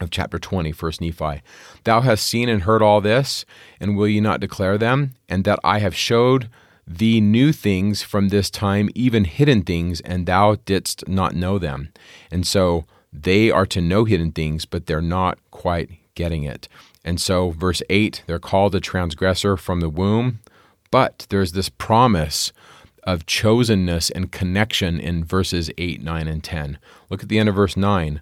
of 0.00 0.10
chapter 0.10 0.38
20, 0.38 0.72
first 0.72 1.00
Nephi. 1.00 1.42
Thou 1.84 2.00
hast 2.00 2.26
seen 2.26 2.48
and 2.48 2.62
heard 2.62 2.82
all 2.82 3.00
this, 3.00 3.44
and 3.78 3.96
will 3.96 4.08
ye 4.08 4.20
not 4.20 4.40
declare 4.40 4.78
them? 4.78 5.14
And 5.28 5.44
that 5.44 5.58
I 5.62 5.80
have 5.80 5.94
showed 5.94 6.48
thee 6.86 7.20
new 7.20 7.52
things 7.52 8.02
from 8.02 8.28
this 8.28 8.50
time, 8.50 8.90
even 8.94 9.24
hidden 9.24 9.62
things, 9.62 10.00
and 10.00 10.26
thou 10.26 10.56
didst 10.64 11.06
not 11.08 11.34
know 11.34 11.58
them. 11.58 11.92
And 12.30 12.46
so 12.46 12.84
they 13.12 13.50
are 13.50 13.66
to 13.66 13.80
know 13.80 14.04
hidden 14.04 14.32
things, 14.32 14.64
but 14.64 14.86
they're 14.86 15.00
not 15.00 15.38
quite 15.50 15.90
getting 16.14 16.44
it. 16.44 16.68
And 17.04 17.20
so, 17.20 17.50
verse 17.50 17.82
8, 17.88 18.24
they're 18.26 18.38
called 18.38 18.74
a 18.74 18.80
transgressor 18.80 19.56
from 19.56 19.80
the 19.80 19.88
womb, 19.88 20.40
but 20.90 21.26
there's 21.30 21.52
this 21.52 21.68
promise 21.68 22.52
of 23.04 23.26
chosenness 23.26 24.10
and 24.14 24.30
connection 24.30 25.00
in 25.00 25.24
verses 25.24 25.70
8, 25.78 26.02
9, 26.02 26.28
and 26.28 26.44
10. 26.44 26.78
Look 27.08 27.22
at 27.22 27.28
the 27.28 27.38
end 27.38 27.48
of 27.48 27.54
verse 27.54 27.76
9. 27.76 28.20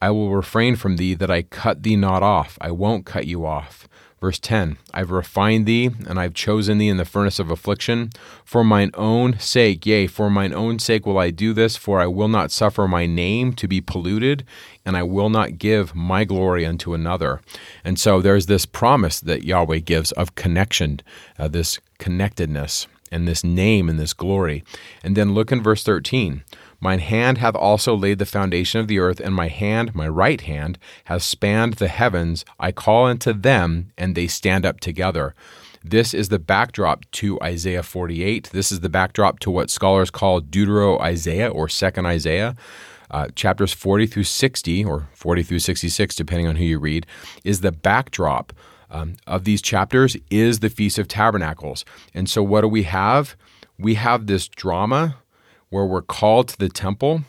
I 0.00 0.10
will 0.10 0.30
refrain 0.30 0.76
from 0.76 0.96
thee 0.96 1.14
that 1.14 1.30
I 1.30 1.42
cut 1.42 1.82
thee 1.82 1.96
not 1.96 2.22
off. 2.22 2.58
I 2.60 2.70
won't 2.70 3.06
cut 3.06 3.26
you 3.26 3.46
off. 3.46 3.88
Verse 4.20 4.38
10 4.40 4.78
I've 4.92 5.10
refined 5.10 5.66
thee, 5.66 5.90
and 6.08 6.18
I've 6.18 6.34
chosen 6.34 6.78
thee 6.78 6.88
in 6.88 6.96
the 6.96 7.04
furnace 7.04 7.38
of 7.38 7.50
affliction. 7.50 8.10
For 8.44 8.64
mine 8.64 8.90
own 8.94 9.38
sake, 9.38 9.86
yea, 9.86 10.06
for 10.06 10.28
mine 10.28 10.52
own 10.52 10.78
sake 10.78 11.06
will 11.06 11.18
I 11.18 11.30
do 11.30 11.52
this, 11.52 11.76
for 11.76 12.00
I 12.00 12.06
will 12.06 12.28
not 12.28 12.50
suffer 12.50 12.88
my 12.88 13.06
name 13.06 13.52
to 13.54 13.68
be 13.68 13.80
polluted, 13.80 14.44
and 14.84 14.96
I 14.96 15.04
will 15.04 15.30
not 15.30 15.58
give 15.58 15.94
my 15.94 16.24
glory 16.24 16.66
unto 16.66 16.94
another. 16.94 17.40
And 17.84 17.98
so 17.98 18.20
there's 18.20 18.46
this 18.46 18.66
promise 18.66 19.20
that 19.20 19.44
Yahweh 19.44 19.78
gives 19.78 20.12
of 20.12 20.34
connection, 20.34 21.00
uh, 21.38 21.48
this 21.48 21.78
connectedness, 21.98 22.86
and 23.10 23.26
this 23.26 23.44
name 23.44 23.88
and 23.88 23.98
this 23.98 24.12
glory. 24.12 24.64
And 25.02 25.16
then 25.16 25.34
look 25.34 25.52
in 25.52 25.62
verse 25.62 25.82
13. 25.84 26.42
Mine 26.80 27.00
hand 27.00 27.38
hath 27.38 27.56
also 27.56 27.96
laid 27.96 28.18
the 28.18 28.26
foundation 28.26 28.80
of 28.80 28.86
the 28.86 29.00
earth, 29.00 29.20
and 29.20 29.34
my 29.34 29.48
hand, 29.48 29.94
my 29.94 30.06
right 30.06 30.40
hand, 30.40 30.78
has 31.04 31.24
spanned 31.24 31.74
the 31.74 31.88
heavens. 31.88 32.44
I 32.60 32.70
call 32.70 33.06
unto 33.06 33.32
them, 33.32 33.92
and 33.98 34.14
they 34.14 34.28
stand 34.28 34.64
up 34.64 34.78
together. 34.78 35.34
This 35.82 36.14
is 36.14 36.28
the 36.28 36.38
backdrop 36.38 37.10
to 37.12 37.40
Isaiah 37.40 37.82
48. 37.82 38.50
This 38.52 38.70
is 38.70 38.80
the 38.80 38.88
backdrop 38.88 39.40
to 39.40 39.50
what 39.50 39.70
scholars 39.70 40.10
call 40.10 40.40
Deutero 40.40 41.00
Isaiah 41.00 41.48
or 41.48 41.68
Second 41.68 42.06
Isaiah. 42.06 42.56
Uh, 43.10 43.28
chapters 43.34 43.72
40 43.72 44.06
through 44.06 44.24
60, 44.24 44.84
or 44.84 45.08
40 45.14 45.42
through 45.42 45.58
66, 45.60 46.14
depending 46.14 46.46
on 46.46 46.56
who 46.56 46.64
you 46.64 46.78
read, 46.78 47.06
is 47.42 47.62
the 47.62 47.72
backdrop 47.72 48.52
um, 48.90 49.14
of 49.26 49.44
these 49.44 49.62
chapters, 49.62 50.16
is 50.30 50.60
the 50.60 50.68
Feast 50.68 50.98
of 50.98 51.08
Tabernacles. 51.08 51.84
And 52.12 52.28
so, 52.28 52.42
what 52.42 52.60
do 52.60 52.68
we 52.68 52.82
have? 52.84 53.34
We 53.78 53.94
have 53.94 54.26
this 54.26 54.46
drama 54.46 55.16
where 55.70 55.84
we're 55.84 56.02
called 56.02 56.48
to 56.48 56.58
the 56.58 56.68
temple. 56.68 57.22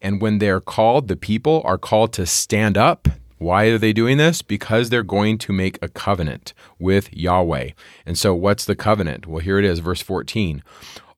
And 0.00 0.20
when 0.20 0.38
they're 0.38 0.60
called, 0.60 1.08
the 1.08 1.16
people 1.16 1.62
are 1.64 1.78
called 1.78 2.12
to 2.14 2.26
stand 2.26 2.76
up. 2.76 3.08
Why 3.38 3.66
are 3.66 3.78
they 3.78 3.92
doing 3.92 4.16
this? 4.16 4.40
Because 4.40 4.88
they're 4.88 5.02
going 5.02 5.38
to 5.38 5.52
make 5.52 5.78
a 5.82 5.88
covenant 5.88 6.54
with 6.78 7.12
Yahweh. 7.12 7.70
And 8.06 8.16
so, 8.16 8.34
what's 8.34 8.64
the 8.64 8.76
covenant? 8.76 9.26
Well, 9.26 9.40
here 9.40 9.58
it 9.58 9.64
is, 9.64 9.80
verse 9.80 10.00
14. 10.00 10.62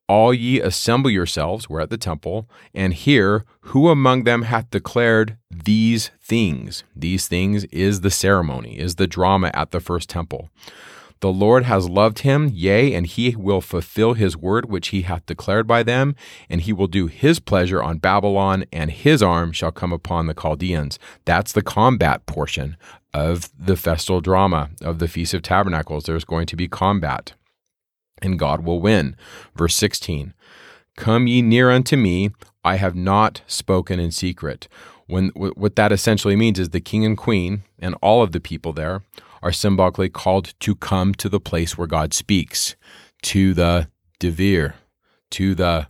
All 0.09 0.33
ye 0.33 0.61
assemble 0.61 1.11
yourselves, 1.11 1.69
we're 1.69 1.81
at 1.81 1.91
the 1.91 1.99
temple, 1.99 2.49
and 2.75 2.95
hear 2.95 3.45
who 3.61 3.89
among 3.89 4.25
them 4.25 4.43
hath 4.43 4.71
declared 4.71 5.37
these 5.51 6.11
things. 6.21 6.83
These 6.97 7.29
things 7.29 7.65
is 7.65 8.01
the 8.01 8.11
ceremony, 8.11 8.79
is 8.79 8.95
the 8.95 9.07
drama 9.07 9.51
at 9.53 9.71
the 9.71 9.81
first 9.81 10.09
temple. 10.09 10.49
The 11.21 11.33
Lord 11.33 11.65
has 11.65 11.89
loved 11.89 12.21
him, 12.21 12.51
yea, 12.55 12.95
and 12.95 13.07
he 13.07 13.35
will 13.35 13.61
fulfill 13.61 14.15
his 14.15 14.37
word 14.37 14.71
which 14.71 14.89
he 14.89 15.03
hath 15.03 15.27
declared 15.27 15.67
by 15.67 15.83
them, 15.83 16.15
and 16.49 16.61
he 16.61 16.73
will 16.73 16.87
do 16.87 17.09
his 17.09 17.41
pleasure 17.41 17.83
on 17.83 17.99
Babylon, 17.99 18.65
and 18.73 18.91
his 18.91 19.23
arm 19.23 19.53
shall 19.53 19.73
come 19.73 19.93
upon 19.93 20.27
the 20.27 20.35
Chaldeans. 20.35 20.99
That's 21.25 21.53
the 21.53 21.63
combat 21.63 22.25
portion 22.27 22.77
of 23.13 23.51
the 23.59 23.77
festal 23.77 24.21
drama 24.21 24.71
of 24.81 25.01
the 25.01 25.09
Feast 25.09 25.35
of 25.35 25.43
Tabernacles. 25.43 26.05
There's 26.05 26.25
going 26.25 26.47
to 26.47 26.57
be 26.57 26.69
combat, 26.69 27.33
and 28.23 28.39
God 28.39 28.65
will 28.65 28.81
win. 28.81 29.17
Verse 29.57 29.75
16 29.75 30.35
Come 30.97 31.27
ye 31.27 31.43
near 31.43 31.71
unto 31.71 31.97
me, 31.97 32.31
I 32.65 32.77
have 32.77 32.95
not 32.95 33.43
spoken 33.47 33.99
in 33.99 34.13
secret. 34.13 34.69
When, 35.07 35.29
what 35.31 35.75
that 35.77 35.91
essentially 35.91 36.37
means 36.37 36.59
is 36.59 36.69
the 36.69 36.81
king 36.81 37.05
and 37.05 37.17
queen 37.17 37.63
and 37.79 37.95
all 38.03 38.23
of 38.23 38.33
the 38.33 38.41
people 38.41 38.75
there 38.75 39.03
are 39.43 39.53
symbolically 39.53 40.09
called 40.09 40.55
to 40.61 40.75
come 40.75 41.15
to 41.15 41.29
the 41.29 41.41
place 41.41 41.77
where 41.77 41.87
God 41.87 42.15
speaks, 42.15 42.77
to 43.23 43.55
the 43.55 43.89
Devir, 44.21 44.75
to 45.31 45.55
the 45.55 45.89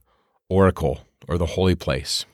oracle 0.48 1.00
or 1.28 1.38
the 1.38 1.46
holy 1.46 1.74
place. 1.74 2.24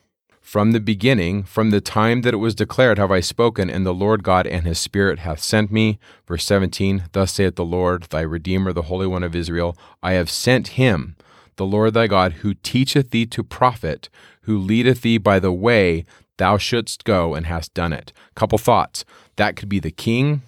From 0.40 0.72
the 0.72 0.80
beginning, 0.80 1.42
from 1.42 1.70
the 1.70 1.80
time 1.80 2.20
that 2.20 2.34
it 2.34 2.36
was 2.36 2.54
declared, 2.54 2.98
have 2.98 3.10
I 3.10 3.20
spoken, 3.20 3.68
and 3.68 3.84
the 3.84 3.94
Lord 3.94 4.22
God 4.22 4.46
and 4.46 4.66
his 4.66 4.78
Spirit 4.78 5.20
hath 5.20 5.40
sent 5.40 5.72
me. 5.72 5.98
Verse 6.28 6.44
17 6.44 7.04
Thus 7.12 7.32
saith 7.32 7.56
the 7.56 7.64
Lord, 7.64 8.04
thy 8.04 8.20
Redeemer, 8.20 8.72
the 8.72 8.82
Holy 8.82 9.06
One 9.06 9.24
of 9.24 9.34
Israel 9.34 9.76
I 10.02 10.12
have 10.12 10.30
sent 10.30 10.68
him, 10.68 11.16
the 11.56 11.66
Lord 11.66 11.94
thy 11.94 12.06
God, 12.06 12.34
who 12.34 12.54
teacheth 12.54 13.10
thee 13.10 13.26
to 13.26 13.42
profit, 13.42 14.08
who 14.42 14.58
leadeth 14.58 15.00
thee 15.00 15.18
by 15.18 15.40
the 15.40 15.52
way 15.52 16.04
thou 16.36 16.58
shouldst 16.58 17.04
go, 17.04 17.34
and 17.34 17.46
hast 17.46 17.74
done 17.74 17.92
it. 17.92 18.12
Couple 18.34 18.58
thoughts. 18.58 19.04
That 19.36 19.56
could 19.56 19.68
be 19.68 19.80
the 19.80 19.90
king, 19.90 20.42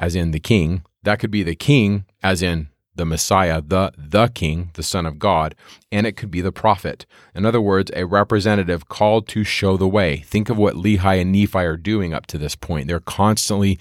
as 0.00 0.16
in 0.16 0.32
the 0.32 0.40
king. 0.40 0.82
That 1.04 1.20
could 1.20 1.30
be 1.30 1.44
the 1.44 1.54
king, 1.54 2.06
as 2.22 2.42
in 2.42 2.68
the 2.96 3.04
Messiah, 3.06 3.62
the 3.62 3.92
the 3.96 4.28
king, 4.28 4.70
the 4.74 4.82
Son 4.82 5.06
of 5.06 5.18
God, 5.18 5.54
and 5.92 6.06
it 6.06 6.16
could 6.16 6.30
be 6.30 6.40
the 6.40 6.52
prophet. 6.52 7.06
In 7.34 7.46
other 7.46 7.60
words, 7.60 7.90
a 7.94 8.04
representative 8.04 8.88
called 8.88 9.28
to 9.28 9.44
show 9.44 9.76
the 9.76 9.88
way. 9.88 10.16
Think 10.18 10.50
of 10.50 10.58
what 10.58 10.74
Lehi 10.74 11.20
and 11.20 11.30
Nephi 11.30 11.58
are 11.58 11.76
doing 11.76 12.12
up 12.12 12.26
to 12.26 12.38
this 12.38 12.56
point. 12.56 12.88
They're 12.88 13.00
constantly 13.00 13.78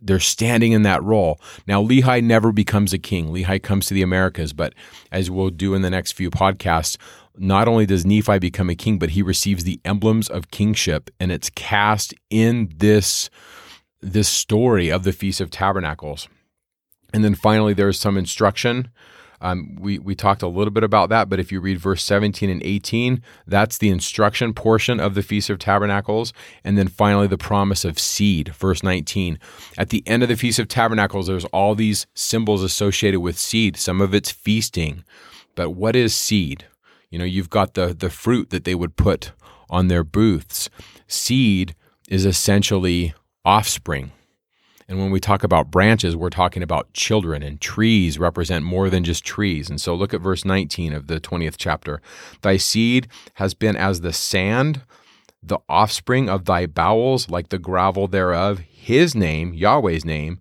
they're 0.00 0.20
standing 0.20 0.72
in 0.72 0.82
that 0.82 1.02
role. 1.02 1.38
Now, 1.66 1.82
Lehi 1.82 2.24
never 2.24 2.50
becomes 2.50 2.94
a 2.94 2.98
king. 2.98 3.28
Lehi 3.28 3.62
comes 3.62 3.86
to 3.86 3.94
the 3.94 4.00
Americas, 4.00 4.54
but 4.54 4.72
as 5.12 5.30
we'll 5.30 5.50
do 5.50 5.74
in 5.74 5.82
the 5.82 5.90
next 5.90 6.12
few 6.12 6.30
podcasts, 6.30 6.96
not 7.36 7.68
only 7.68 7.84
does 7.84 8.06
Nephi 8.06 8.38
become 8.38 8.70
a 8.70 8.74
king, 8.74 8.98
but 8.98 9.10
he 9.10 9.20
receives 9.22 9.64
the 9.64 9.78
emblems 9.84 10.28
of 10.28 10.50
kingship, 10.50 11.10
and 11.20 11.30
it's 11.30 11.50
cast 11.50 12.14
in 12.30 12.72
this 12.74 13.28
this 14.12 14.28
story 14.28 14.90
of 14.90 15.04
the 15.04 15.12
Feast 15.12 15.40
of 15.40 15.50
Tabernacles. 15.50 16.28
And 17.12 17.24
then 17.24 17.34
finally, 17.34 17.74
there's 17.74 17.98
some 17.98 18.16
instruction 18.16 18.88
um, 19.40 19.76
we, 19.78 19.98
we 19.98 20.14
talked 20.14 20.42
a 20.42 20.48
little 20.48 20.70
bit 20.70 20.84
about 20.84 21.08
that, 21.10 21.28
but 21.28 21.40
if 21.40 21.52
you 21.52 21.60
read 21.60 21.78
verse 21.78 22.02
17 22.02 22.48
and 22.48 22.62
18, 22.62 23.22
that's 23.46 23.78
the 23.78 23.90
instruction 23.90 24.54
portion 24.54 25.00
of 25.00 25.14
the 25.14 25.22
Feast 25.22 25.50
of 25.50 25.58
Tabernacles. 25.58 26.32
And 26.64 26.78
then 26.78 26.88
finally, 26.88 27.26
the 27.26 27.38
promise 27.38 27.84
of 27.84 27.98
seed, 27.98 28.54
verse 28.54 28.82
19. 28.82 29.38
At 29.76 29.90
the 29.90 30.02
end 30.06 30.22
of 30.22 30.28
the 30.28 30.36
Feast 30.36 30.58
of 30.58 30.68
Tabernacles, 30.68 31.26
there's 31.26 31.44
all 31.46 31.74
these 31.74 32.06
symbols 32.14 32.62
associated 32.62 33.20
with 33.20 33.38
seed. 33.38 33.76
Some 33.76 34.00
of 34.00 34.14
it's 34.14 34.30
feasting. 34.30 35.04
But 35.54 35.70
what 35.70 35.96
is 35.96 36.14
seed? 36.14 36.66
You 37.10 37.18
know, 37.18 37.24
you've 37.24 37.50
got 37.50 37.74
the, 37.74 37.94
the 37.94 38.10
fruit 38.10 38.50
that 38.50 38.64
they 38.64 38.74
would 38.74 38.96
put 38.96 39.32
on 39.68 39.88
their 39.88 40.04
booths. 40.04 40.70
Seed 41.06 41.74
is 42.08 42.24
essentially 42.24 43.14
offspring. 43.46 44.10
And 44.88 44.98
when 44.98 45.10
we 45.10 45.20
talk 45.20 45.42
about 45.42 45.70
branches, 45.70 46.14
we're 46.14 46.30
talking 46.30 46.62
about 46.62 46.92
children, 46.92 47.42
and 47.42 47.60
trees 47.60 48.18
represent 48.18 48.64
more 48.64 48.90
than 48.90 49.04
just 49.04 49.24
trees. 49.24 49.70
And 49.70 49.80
so 49.80 49.94
look 49.94 50.12
at 50.12 50.20
verse 50.20 50.44
19 50.44 50.92
of 50.92 51.06
the 51.06 51.20
20th 51.20 51.54
chapter. 51.56 52.00
Thy 52.42 52.56
seed 52.56 53.08
has 53.34 53.54
been 53.54 53.76
as 53.76 54.00
the 54.00 54.12
sand, 54.12 54.82
the 55.42 55.58
offspring 55.68 56.28
of 56.28 56.44
thy 56.44 56.66
bowels, 56.66 57.30
like 57.30 57.48
the 57.48 57.58
gravel 57.58 58.06
thereof. 58.06 58.58
His 58.58 59.14
name, 59.14 59.54
Yahweh's 59.54 60.04
name, 60.04 60.40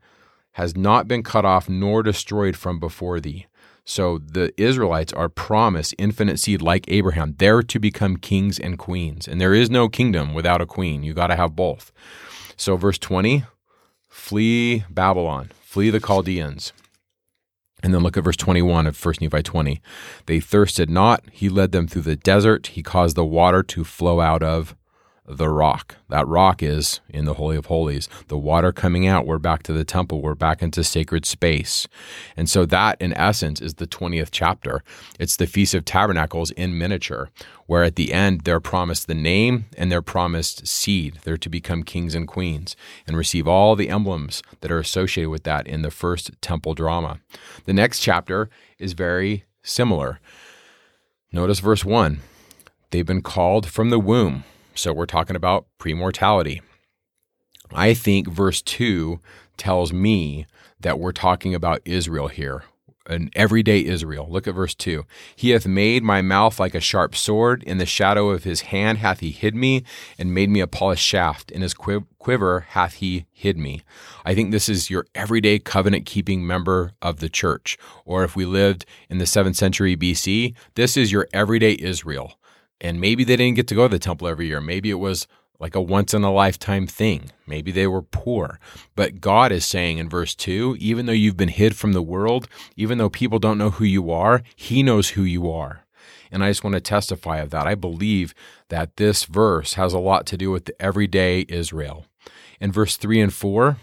has 0.54 0.76
not 0.76 1.08
been 1.08 1.24
cut 1.24 1.46
off 1.46 1.68
nor 1.70 2.04
destroyed 2.04 2.56
from 2.56 2.80
before 2.80 3.20
thee. 3.20 3.48
So 3.84 4.18
the 4.18 4.52
Israelites 4.62 5.14
are 5.14 5.30
promised 5.30 5.94
infinite 6.00 6.40
seed 6.40 6.62
like 6.62 6.86
Abraham. 6.88 7.36
They're 7.38 7.62
to 7.62 7.80
become 7.80 8.18
kings 8.18 8.60
and 8.60 8.80
queens. 8.80 9.28
And 9.28 9.40
there 9.40 9.54
is 9.54 9.70
no 9.70 9.90
kingdom 9.90 10.34
without 10.34 10.62
a 10.62 10.66
queen. 10.66 11.04
You 11.04 11.14
got 11.14 11.28
to 11.28 11.36
have 11.36 11.56
both. 11.56 11.92
So, 12.58 12.78
verse 12.78 12.98
20 12.98 13.44
flee 14.08 14.86
Babylon, 14.90 15.52
flee 15.62 15.90
the 15.90 16.00
Chaldeans. 16.00 16.72
And 17.84 17.94
then 17.94 18.02
look 18.02 18.18
at 18.18 18.24
verse 18.24 18.38
21 18.38 18.88
of 18.88 19.06
1 19.06 19.16
Nephi 19.22 19.44
20. 19.44 19.82
They 20.26 20.40
thirsted 20.40 20.90
not, 20.90 21.24
he 21.32 21.50
led 21.50 21.72
them 21.72 21.88
through 21.88 22.04
the 22.04 22.16
desert, 22.16 22.68
he 22.68 22.82
caused 22.82 23.16
the 23.16 23.26
water 23.26 23.62
to 23.62 23.84
flow 23.84 24.22
out 24.22 24.42
of 24.42 24.76
the 25.28 25.50
rock. 25.50 25.96
That 26.10 26.28
rock 26.28 26.62
is 26.62 27.00
in 27.10 27.26
the 27.26 27.34
Holy 27.36 27.58
of 27.58 27.66
Holies. 27.66 28.08
The 28.28 28.38
water 28.38 28.72
coming 28.72 29.08
out, 29.08 29.26
we're 29.26 29.40
back 29.40 29.64
to 29.64 29.74
the 29.74 29.84
temple, 29.84 30.22
we're 30.22 30.36
back 30.36 30.62
into 30.62 30.84
sacred 30.84 31.26
space. 31.26 31.88
And 32.38 32.50
so, 32.50 32.66
that 32.66 33.02
in 33.02 33.14
essence 33.14 33.62
is 33.62 33.76
the 33.76 33.88
20th 33.88 34.30
chapter. 34.32 34.84
It's 35.20 35.36
the 35.36 35.48
Feast 35.48 35.74
of 35.74 35.86
Tabernacles 35.86 36.52
in 36.52 36.78
miniature, 36.78 37.30
where 37.66 37.84
at 37.84 37.96
the 37.96 38.14
end 38.14 38.42
they're 38.42 38.60
promised 38.60 39.08
the 39.08 39.16
name 39.16 39.66
and 39.78 39.92
they're 39.92 40.02
promised 40.02 40.68
seed. 40.68 41.20
They're 41.24 41.38
to 41.38 41.50
become 41.50 41.84
kings 41.84 42.14
and 42.14 42.28
queens 42.28 42.76
and 43.08 43.18
receive 43.18 43.48
all 43.48 43.76
the 43.76 43.90
emblems 43.90 44.44
that 44.62 44.72
are 44.72 44.80
associated 44.80 45.30
with 45.30 45.44
that 45.44 45.68
in 45.68 45.82
the 45.82 45.92
first 45.92 46.32
temple 46.42 46.74
drama. 46.74 47.20
The 47.66 47.74
next 47.74 48.00
chapter 48.00 48.50
is 48.78 48.94
very 48.94 49.46
similar. 49.64 50.20
Notice 51.32 51.60
verse 51.60 51.84
1 51.84 52.20
They've 52.92 53.06
been 53.06 53.24
called 53.24 53.66
from 53.66 53.90
the 53.90 54.00
womb 54.00 54.44
so 54.76 54.94
we're 54.94 55.06
talking 55.06 55.36
about 55.36 55.66
premortality. 55.80 56.62
I 57.74 57.94
think 57.94 58.28
verse 58.28 58.62
2 58.62 59.20
tells 59.58 59.92
me 59.92 60.46
that 60.80 61.00
we're 61.00 61.12
talking 61.12 61.56
about 61.56 61.82
Israel 61.86 62.28
here, 62.28 62.64
an 63.08 63.30
everyday 63.36 63.84
Israel. 63.86 64.28
Look 64.30 64.48
at 64.48 64.54
verse 64.54 64.76
2. 64.76 65.06
He 65.36 65.52
hath 65.52 65.66
made 65.66 66.04
my 66.04 66.22
mouth 66.22 66.60
like 66.60 66.76
a 66.76 66.80
sharp 66.80 67.16
sword. 67.16 67.64
In 67.64 67.78
the 67.78 67.86
shadow 67.86 68.30
of 68.30 68.44
his 68.44 68.62
hand 68.62 69.00
hath 69.00 69.20
he 69.22 69.32
hid 69.32 69.56
me, 69.56 69.84
and 70.20 70.34
made 70.34 70.50
me 70.50 70.60
a 70.60 70.68
polished 70.68 71.06
shaft. 71.06 71.52
In 71.52 71.62
his 71.62 71.74
quiver 71.74 72.60
hath 72.70 72.96
he 72.96 73.26
hid 73.32 73.58
me. 73.58 73.82
I 74.24 74.36
think 74.36 74.52
this 74.52 74.70
is 74.70 74.90
your 74.90 75.08
everyday 75.16 75.60
covenant 75.60 76.06
keeping 76.06 76.46
member 76.46 76.92
of 77.02 77.20
the 77.20 77.30
church. 77.30 77.78
Or 78.06 78.24
if 78.24 78.36
we 78.36 78.46
lived 78.46 78.86
in 79.10 79.18
the 79.18 79.26
7th 79.26 79.56
century 79.56 79.96
BC, 79.96 80.54
this 80.76 80.98
is 80.98 81.12
your 81.12 81.28
everyday 81.34 81.78
Israel. 81.80 82.34
And 82.82 83.00
maybe 83.00 83.24
they 83.24 83.36
didn't 83.36 83.56
get 83.56 83.68
to 83.70 83.76
go 83.76 83.88
to 83.88 83.92
the 83.92 84.00
temple 84.00 84.28
every 84.28 84.48
year. 84.48 84.62
Maybe 84.62 84.90
it 84.90 84.96
was 84.96 85.28
like 85.60 85.76
a 85.76 85.82
once 85.82 86.14
in 86.14 86.24
a 86.24 86.32
lifetime 86.32 86.88
thing. 86.88 87.32
Maybe 87.48 87.72
they 87.72 87.88
were 87.88 88.02
poor. 88.02 88.60
But 88.96 89.22
God 89.22 89.52
is 89.52 89.66
saying 89.66 89.98
in 89.98 90.10
verse 90.10 90.36
2 90.36 90.78
even 90.80 91.06
though 91.06 91.14
you've 91.14 91.38
been 91.38 91.50
hid 91.50 91.76
from 91.76 91.94
the 91.94 92.02
world, 92.02 92.48
even 92.76 92.98
though 92.98 93.10
people 93.10 93.40
don't 93.40 93.58
know 93.58 93.72
who 93.72 93.86
you 93.86 94.12
are, 94.12 94.44
He 94.56 94.84
knows 94.84 95.10
who 95.10 95.24
you 95.24 95.50
are. 95.50 95.86
And 96.32 96.44
I 96.44 96.50
just 96.50 96.64
want 96.64 96.74
to 96.74 96.82
testify 96.82 97.38
of 97.38 97.52
that. 97.52 97.68
I 97.68 97.76
believe 97.76 98.34
that 98.70 98.98
this 98.98 99.26
verse 99.26 99.76
has 99.76 99.94
a 99.94 100.00
lot 100.00 100.26
to 100.28 100.38
do 100.38 100.52
with 100.52 100.66
the 100.66 100.82
everyday 100.82 101.46
Israel. 101.48 102.06
In 102.60 102.72
verse 102.72 102.98
3 102.98 103.22
and 103.22 103.34
4, 103.34 103.78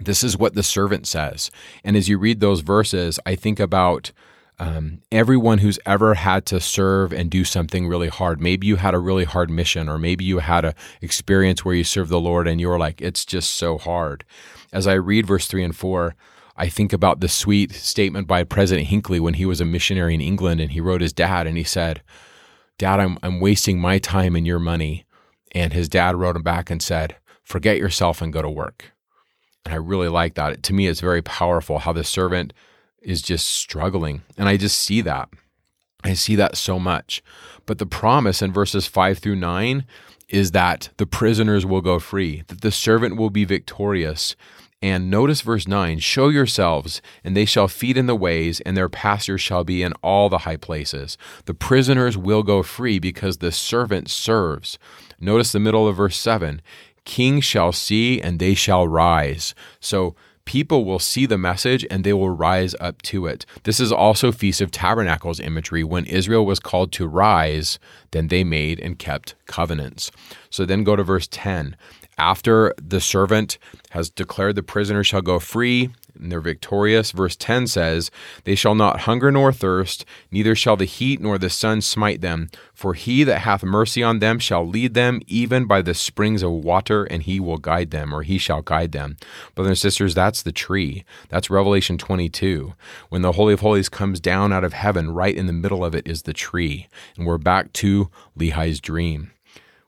this 0.00 0.22
is 0.22 0.36
what 0.36 0.54
the 0.54 0.62
servant 0.62 1.06
says. 1.06 1.50
And 1.82 1.96
as 1.96 2.08
you 2.08 2.18
read 2.18 2.40
those 2.40 2.60
verses, 2.60 3.18
I 3.26 3.34
think 3.34 3.58
about 3.58 4.12
um, 4.58 5.02
everyone 5.12 5.58
who's 5.58 5.78
ever 5.86 6.14
had 6.14 6.44
to 6.46 6.60
serve 6.60 7.12
and 7.12 7.30
do 7.30 7.44
something 7.44 7.86
really 7.86 8.08
hard. 8.08 8.40
Maybe 8.40 8.66
you 8.66 8.76
had 8.76 8.94
a 8.94 8.98
really 8.98 9.24
hard 9.24 9.50
mission, 9.50 9.88
or 9.88 9.98
maybe 9.98 10.24
you 10.24 10.40
had 10.40 10.64
an 10.64 10.74
experience 11.00 11.64
where 11.64 11.74
you 11.74 11.84
served 11.84 12.10
the 12.10 12.20
Lord 12.20 12.48
and 12.48 12.60
you 12.60 12.68
were 12.68 12.78
like, 12.78 13.00
it's 13.00 13.24
just 13.24 13.52
so 13.52 13.78
hard. 13.78 14.24
As 14.72 14.86
I 14.86 14.94
read 14.94 15.26
verse 15.26 15.46
3 15.46 15.62
and 15.62 15.76
4, 15.76 16.14
I 16.56 16.68
think 16.68 16.92
about 16.92 17.20
the 17.20 17.28
sweet 17.28 17.72
statement 17.72 18.26
by 18.26 18.42
President 18.42 18.88
Hinckley 18.88 19.20
when 19.20 19.34
he 19.34 19.46
was 19.46 19.60
a 19.60 19.64
missionary 19.64 20.14
in 20.14 20.20
England 20.20 20.60
and 20.60 20.72
he 20.72 20.80
wrote 20.80 21.02
his 21.02 21.12
dad 21.12 21.46
and 21.46 21.56
he 21.56 21.64
said, 21.64 22.02
Dad, 22.78 22.98
I'm, 22.98 23.18
I'm 23.22 23.40
wasting 23.40 23.80
my 23.80 23.98
time 23.98 24.34
and 24.34 24.46
your 24.46 24.58
money. 24.58 25.04
And 25.52 25.72
his 25.72 25.88
dad 25.88 26.16
wrote 26.16 26.36
him 26.36 26.42
back 26.42 26.68
and 26.68 26.82
said, 26.82 27.16
Forget 27.44 27.78
yourself 27.78 28.20
and 28.20 28.32
go 28.32 28.42
to 28.42 28.50
work. 28.50 28.92
And 29.64 29.72
I 29.72 29.76
really 29.76 30.08
like 30.08 30.34
that. 30.34 30.62
To 30.64 30.72
me, 30.72 30.86
it's 30.86 31.00
very 31.00 31.22
powerful 31.22 31.78
how 31.78 31.92
the 31.92 32.04
servant 32.04 32.52
is 33.02 33.22
just 33.22 33.48
struggling. 33.48 34.22
And 34.36 34.48
I 34.48 34.56
just 34.56 34.78
see 34.78 35.00
that. 35.02 35.28
I 36.04 36.14
see 36.14 36.36
that 36.36 36.56
so 36.56 36.78
much. 36.78 37.22
But 37.66 37.78
the 37.78 37.86
promise 37.86 38.40
in 38.42 38.52
verses 38.52 38.86
5 38.86 39.18
through 39.18 39.36
9 39.36 39.84
is 40.28 40.52
that 40.52 40.90
the 40.98 41.06
prisoners 41.06 41.64
will 41.64 41.80
go 41.80 41.98
free, 41.98 42.44
that 42.48 42.60
the 42.60 42.70
servant 42.70 43.16
will 43.16 43.30
be 43.30 43.44
victorious. 43.44 44.36
And 44.80 45.10
notice 45.10 45.40
verse 45.40 45.66
9 45.66 45.98
Show 45.98 46.28
yourselves, 46.28 47.02
and 47.24 47.36
they 47.36 47.44
shall 47.44 47.66
feed 47.66 47.96
in 47.96 48.06
the 48.06 48.14
ways, 48.14 48.60
and 48.60 48.76
their 48.76 48.88
pastures 48.88 49.40
shall 49.40 49.64
be 49.64 49.82
in 49.82 49.92
all 50.02 50.28
the 50.28 50.38
high 50.38 50.56
places. 50.56 51.18
The 51.46 51.54
prisoners 51.54 52.16
will 52.16 52.42
go 52.42 52.62
free 52.62 52.98
because 52.98 53.38
the 53.38 53.50
servant 53.50 54.08
serves. 54.08 54.78
Notice 55.18 55.50
the 55.50 55.58
middle 55.58 55.88
of 55.88 55.96
verse 55.96 56.16
7 56.16 56.62
Kings 57.04 57.44
shall 57.44 57.72
see, 57.72 58.20
and 58.20 58.38
they 58.38 58.54
shall 58.54 58.86
rise. 58.86 59.54
So 59.80 60.14
people 60.48 60.86
will 60.86 60.98
see 60.98 61.26
the 61.26 61.36
message 61.36 61.84
and 61.90 62.04
they 62.04 62.12
will 62.14 62.30
rise 62.30 62.74
up 62.80 63.02
to 63.02 63.26
it. 63.26 63.44
This 63.64 63.78
is 63.78 63.92
also 63.92 64.32
Feast 64.32 64.62
of 64.62 64.70
Tabernacles 64.70 65.40
imagery. 65.40 65.84
When 65.84 66.06
Israel 66.06 66.46
was 66.46 66.58
called 66.58 66.90
to 66.92 67.06
rise, 67.06 67.78
then 68.12 68.28
they 68.28 68.44
made 68.44 68.80
and 68.80 68.98
kept 68.98 69.34
covenants. 69.44 70.10
So 70.48 70.64
then 70.64 70.84
go 70.84 70.96
to 70.96 71.02
verse 71.02 71.28
10. 71.30 71.76
After 72.16 72.74
the 72.80 72.98
servant 72.98 73.58
has 73.90 74.08
declared 74.08 74.56
the 74.56 74.62
prisoner 74.62 75.04
shall 75.04 75.20
go 75.20 75.38
free, 75.38 75.90
and 76.20 76.30
they're 76.30 76.40
victorious. 76.40 77.10
Verse 77.10 77.36
10 77.36 77.66
says, 77.66 78.10
They 78.44 78.54
shall 78.54 78.74
not 78.74 79.00
hunger 79.00 79.30
nor 79.30 79.52
thirst, 79.52 80.04
neither 80.30 80.54
shall 80.54 80.76
the 80.76 80.84
heat 80.84 81.20
nor 81.20 81.38
the 81.38 81.50
sun 81.50 81.80
smite 81.80 82.20
them. 82.20 82.50
For 82.74 82.94
he 82.94 83.24
that 83.24 83.40
hath 83.40 83.62
mercy 83.62 84.02
on 84.02 84.18
them 84.18 84.38
shall 84.38 84.66
lead 84.66 84.94
them 84.94 85.20
even 85.26 85.66
by 85.66 85.82
the 85.82 85.94
springs 85.94 86.42
of 86.42 86.52
water, 86.52 87.04
and 87.04 87.22
he 87.22 87.40
will 87.40 87.58
guide 87.58 87.90
them, 87.90 88.14
or 88.14 88.22
he 88.22 88.38
shall 88.38 88.62
guide 88.62 88.92
them. 88.92 89.16
Brothers 89.54 89.70
and 89.70 89.78
sisters, 89.78 90.14
that's 90.14 90.42
the 90.42 90.52
tree. 90.52 91.04
That's 91.28 91.50
Revelation 91.50 91.98
22. 91.98 92.74
When 93.08 93.22
the 93.22 93.32
Holy 93.32 93.54
of 93.54 93.60
Holies 93.60 93.88
comes 93.88 94.20
down 94.20 94.52
out 94.52 94.64
of 94.64 94.72
heaven, 94.72 95.10
right 95.10 95.34
in 95.34 95.46
the 95.46 95.52
middle 95.52 95.84
of 95.84 95.94
it 95.94 96.06
is 96.06 96.22
the 96.22 96.32
tree. 96.32 96.88
And 97.16 97.26
we're 97.26 97.38
back 97.38 97.72
to 97.74 98.10
Lehi's 98.38 98.80
dream. 98.80 99.32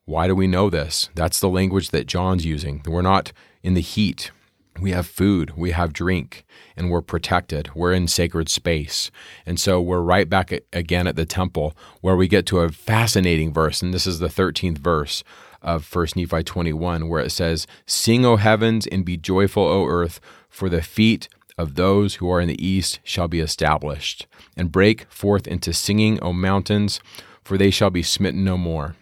Why 0.04 0.26
do 0.26 0.34
we 0.34 0.48
know 0.48 0.70
this? 0.70 1.08
That's 1.14 1.38
the 1.38 1.48
language 1.48 1.90
that 1.90 2.08
John's 2.08 2.44
using. 2.44 2.82
We're 2.84 3.02
not 3.02 3.32
in 3.62 3.74
the 3.74 3.80
heat 3.80 4.32
we 4.78 4.92
have 4.92 5.06
food, 5.06 5.56
we 5.56 5.72
have 5.72 5.92
drink, 5.92 6.44
and 6.76 6.90
we're 6.90 7.02
protected. 7.02 7.70
We're 7.74 7.92
in 7.92 8.08
sacred 8.08 8.48
space. 8.48 9.10
And 9.44 9.58
so 9.58 9.80
we're 9.80 10.00
right 10.00 10.28
back 10.28 10.52
at, 10.52 10.64
again 10.72 11.06
at 11.06 11.16
the 11.16 11.26
temple 11.26 11.76
where 12.00 12.16
we 12.16 12.28
get 12.28 12.46
to 12.46 12.60
a 12.60 12.70
fascinating 12.70 13.52
verse. 13.52 13.82
And 13.82 13.92
this 13.92 14.06
is 14.06 14.18
the 14.18 14.28
13th 14.28 14.78
verse 14.78 15.24
of 15.62 15.94
1 15.94 16.08
Nephi 16.16 16.42
21, 16.42 17.08
where 17.08 17.22
it 17.22 17.30
says, 17.30 17.66
Sing, 17.86 18.24
O 18.24 18.36
heavens, 18.36 18.86
and 18.86 19.04
be 19.04 19.16
joyful, 19.16 19.64
O 19.64 19.86
earth, 19.86 20.20
for 20.48 20.68
the 20.68 20.82
feet 20.82 21.28
of 21.58 21.74
those 21.74 22.16
who 22.16 22.30
are 22.30 22.40
in 22.40 22.48
the 22.48 22.66
east 22.66 23.00
shall 23.02 23.28
be 23.28 23.40
established. 23.40 24.26
And 24.56 24.72
break 24.72 25.10
forth 25.12 25.46
into 25.46 25.72
singing, 25.72 26.18
O 26.22 26.32
mountains, 26.32 27.00
for 27.42 27.58
they 27.58 27.70
shall 27.70 27.90
be 27.90 28.02
smitten 28.02 28.44
no 28.44 28.56
more. 28.56 28.96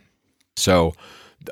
So, 0.56 0.94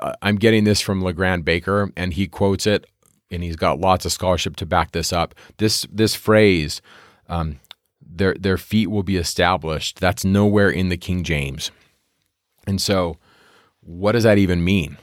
uh, 0.02 0.14
I'm 0.20 0.36
getting 0.36 0.64
this 0.64 0.80
from 0.80 1.02
LeGrand 1.02 1.44
Baker, 1.44 1.92
and 1.96 2.12
he 2.12 2.26
quotes 2.26 2.66
it 2.66 2.86
and 3.30 3.42
he's 3.42 3.56
got 3.56 3.80
lots 3.80 4.04
of 4.04 4.12
scholarship 4.12 4.56
to 4.56 4.66
back 4.66 4.92
this 4.92 5.12
up. 5.12 5.34
This 5.58 5.86
this 5.92 6.14
phrase, 6.14 6.80
um, 7.28 7.60
their 8.00 8.34
their 8.34 8.58
feet 8.58 8.90
will 8.90 9.02
be 9.02 9.16
established. 9.16 10.00
That's 10.00 10.24
nowhere 10.24 10.70
in 10.70 10.88
the 10.88 10.96
King 10.96 11.24
James, 11.24 11.70
and 12.66 12.80
so 12.80 13.18
what 13.80 14.12
does 14.12 14.24
that 14.24 14.38
even 14.38 14.64
mean? 14.64 14.98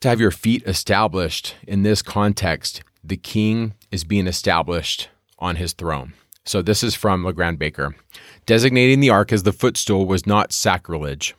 To 0.00 0.08
have 0.08 0.20
your 0.20 0.30
feet 0.30 0.62
established 0.66 1.56
in 1.66 1.82
this 1.82 2.00
context, 2.02 2.82
the 3.04 3.16
king 3.16 3.74
is 3.90 4.04
being 4.04 4.26
established 4.26 5.08
on 5.38 5.56
his 5.56 5.72
throne. 5.72 6.14
So 6.44 6.62
this 6.62 6.82
is 6.82 6.94
from 6.94 7.24
LeGrand 7.24 7.58
Baker. 7.58 7.94
Designating 8.46 9.00
the 9.00 9.10
ark 9.10 9.32
as 9.32 9.42
the 9.42 9.52
footstool 9.52 10.06
was 10.06 10.26
not 10.26 10.52
sacrilege 10.52 11.34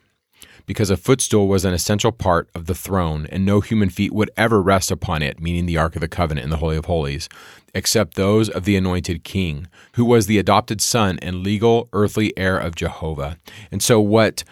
because 0.66 0.90
a 0.90 0.96
footstool 0.96 1.48
was 1.48 1.64
an 1.64 1.74
essential 1.74 2.12
part 2.12 2.48
of 2.54 2.66
the 2.66 2.74
throne, 2.74 3.26
and 3.30 3.44
no 3.44 3.60
human 3.60 3.90
feet 3.90 4.12
would 4.12 4.30
ever 4.36 4.62
rest 4.62 4.90
upon 4.90 5.22
it, 5.22 5.40
meaning 5.40 5.66
the 5.66 5.78
Ark 5.78 5.96
of 5.96 6.00
the 6.00 6.08
Covenant 6.08 6.44
in 6.44 6.50
the 6.50 6.58
Holy 6.58 6.76
of 6.76 6.86
Holies, 6.86 7.28
except 7.74 8.14
those 8.14 8.48
of 8.48 8.64
the 8.64 8.76
anointed 8.76 9.24
king, 9.24 9.66
who 9.94 10.04
was 10.04 10.26
the 10.26 10.38
adopted 10.38 10.80
son 10.80 11.18
and 11.20 11.42
legal 11.42 11.88
earthly 11.92 12.36
heir 12.36 12.58
of 12.58 12.74
Jehovah. 12.74 13.38
And 13.70 13.82
so, 13.82 14.00
what 14.00 14.44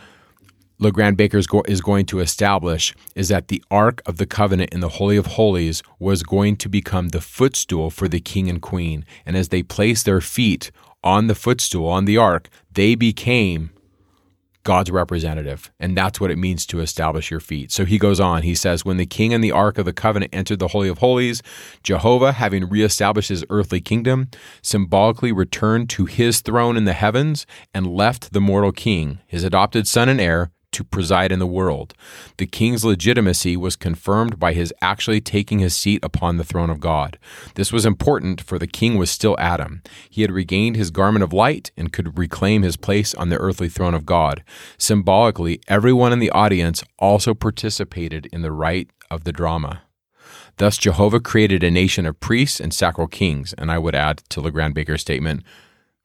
LeGrand 0.81 1.19
Baker 1.19 1.37
is 1.37 1.81
going 1.83 2.07
to 2.07 2.21
establish 2.21 2.95
is 3.15 3.29
that 3.29 3.49
the 3.49 3.63
Ark 3.71 4.01
of 4.07 4.17
the 4.17 4.25
Covenant 4.25 4.73
in 4.73 4.81
the 4.81 4.89
Holy 4.89 5.19
of 5.19 5.27
Holies 5.27 5.83
was 5.99 6.23
going 6.23 6.57
to 6.57 6.71
become 6.71 7.09
the 7.09 7.21
footstool 7.21 7.91
for 7.91 8.09
the 8.09 8.19
king 8.19 8.49
and 8.49 8.63
queen. 8.63 9.05
And 9.27 9.37
as 9.37 9.51
they 9.51 9.63
placed 9.63 10.07
their 10.07 10.23
feet 10.23 10.71
on 11.05 11.27
the 11.27 11.35
footstool, 11.35 11.87
on 11.87 12.07
the 12.07 12.17
Ark, 12.17 12.49
they 12.73 12.95
became 12.95 13.71
God's 14.71 14.93
representative. 14.93 15.73
And 15.81 15.97
that's 15.97 16.21
what 16.21 16.31
it 16.31 16.39
means 16.39 16.65
to 16.67 16.79
establish 16.79 17.29
your 17.29 17.41
feet. 17.41 17.73
So 17.73 17.85
he 17.85 17.99
goes 17.99 18.21
on, 18.21 18.43
he 18.43 18.55
says, 18.55 18.85
When 18.85 18.99
the 18.99 19.05
king 19.05 19.35
and 19.35 19.43
the 19.43 19.51
ark 19.51 19.79
of 19.79 19.85
the 19.85 19.93
covenant 19.93 20.33
entered 20.33 20.61
the 20.61 20.69
Holy 20.69 20.89
of 20.89 20.99
Holies, 20.99 21.43
Jehovah, 21.83 22.31
having 22.31 22.69
reestablished 22.69 23.31
his 23.31 23.45
earthly 23.51 23.81
kingdom, 23.81 24.29
symbolically 24.63 25.33
returned 25.33 25.91
to 25.91 26.05
his 26.05 26.41
throne 26.41 26.77
in 26.77 26.85
the 26.85 26.93
heavens 26.93 27.47
and 27.75 27.85
left 27.85 28.33
the 28.33 28.41
mortal 28.41 28.71
king, 28.71 29.19
his 29.27 29.43
adopted 29.43 29.89
son 29.89 30.09
and 30.09 30.21
heir, 30.21 30.53
to 30.73 30.85
preside 30.85 31.33
in 31.33 31.39
the 31.39 31.47
world. 31.47 31.95
The 32.37 32.47
king's 32.47 32.85
legitimacy 32.85 33.57
was 33.57 33.77
confirmed 33.77 34.39
by 34.39 34.53
his 34.53 34.73
actually 34.81 35.21
taking 35.21 35.59
his 35.59 35.77
seat 35.77 36.05
upon 36.05 36.37
the 36.37 36.45
throne 36.45 36.71
of 36.71 36.81
God. 36.81 37.19
This 37.55 37.73
was 37.73 37.87
important, 37.87 38.41
for 38.41 38.59
the 38.59 38.67
king 38.67 38.97
was 38.97 39.11
still 39.11 39.37
Adam. 39.39 39.83
He 40.09 40.23
had 40.23 40.31
regained 40.31 40.77
his 40.77 40.91
garment 40.91 41.23
of 41.23 41.33
light 41.33 41.71
and 41.77 41.93
could 41.93 42.19
reclaim 42.19 42.63
his 42.63 42.77
place 42.77 43.15
on 43.15 43.29
the 43.29 43.39
earthly 43.39 43.69
throne 43.69 43.95
of 43.95 44.07
God. 44.07 44.43
Symbolically, 44.79 45.61
everyone 45.69 46.13
in 46.13 46.19
the 46.19 46.31
audience 46.31 46.83
also 46.99 47.35
participated 47.35 48.27
in 48.33 48.43
the 48.43 48.53
rite 48.53 48.91
of 49.11 49.25
the 49.25 49.33
drama. 49.33 49.83
Thus, 50.57 50.77
Jehovah 50.77 51.21
created 51.21 51.63
a 51.63 51.71
nation 51.71 52.07
of 52.07 52.21
priests 52.21 52.61
and 52.61 52.73
sacral 52.73 53.07
kings, 53.07 53.55
and 53.55 53.71
I 53.71 53.79
would 53.79 53.95
add 53.95 54.19
to 54.29 54.41
LeGrand 54.41 54.75
Baker's 54.75 55.01
statement, 55.01 55.43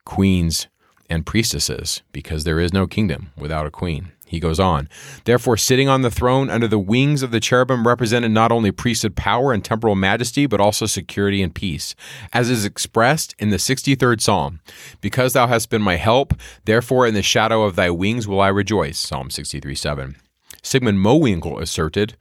queens 0.06 0.68
and 1.10 1.26
priestesses, 1.26 2.02
because 2.12 2.46
there 2.46 2.60
is 2.60 2.74
no 2.74 2.88
kingdom 2.88 3.32
without 3.38 3.66
a 3.66 3.72
queen. 3.72 4.12
He 4.36 4.40
goes 4.42 4.60
on, 4.60 4.90
therefore, 5.24 5.56
sitting 5.56 5.88
on 5.88 6.02
the 6.02 6.12
throne 6.12 6.50
under 6.50 6.68
the 6.68 6.78
wings 6.78 7.24
of 7.24 7.32
the 7.32 7.40
cherubim 7.40 7.88
represented 7.88 8.32
not 8.32 8.52
only 8.52 8.70
priesthood 8.70 9.16
power 9.16 9.54
and 9.54 9.64
temporal 9.64 9.96
majesty, 9.96 10.46
but 10.46 10.60
also 10.60 10.86
security 10.86 11.42
and 11.42 11.56
peace, 11.56 11.96
as 12.34 12.50
is 12.50 12.66
expressed 12.66 13.34
in 13.40 13.50
the 13.50 13.56
63rd 13.56 14.20
Psalm. 14.20 14.60
Because 15.00 15.32
thou 15.32 15.48
hast 15.48 15.70
been 15.70 15.82
my 15.82 15.96
help, 15.96 16.34
therefore 16.66 17.08
in 17.08 17.14
the 17.14 17.24
shadow 17.24 17.64
of 17.64 17.78
thy 17.78 17.90
wings 17.90 18.28
will 18.28 18.42
I 18.42 18.50
rejoice. 18.50 19.00
Psalm 19.00 19.30
63 19.30 19.74
7. 19.74 20.18
Sigmund 20.62 21.00
Mowinckel 21.00 21.62
asserted, 21.62 22.18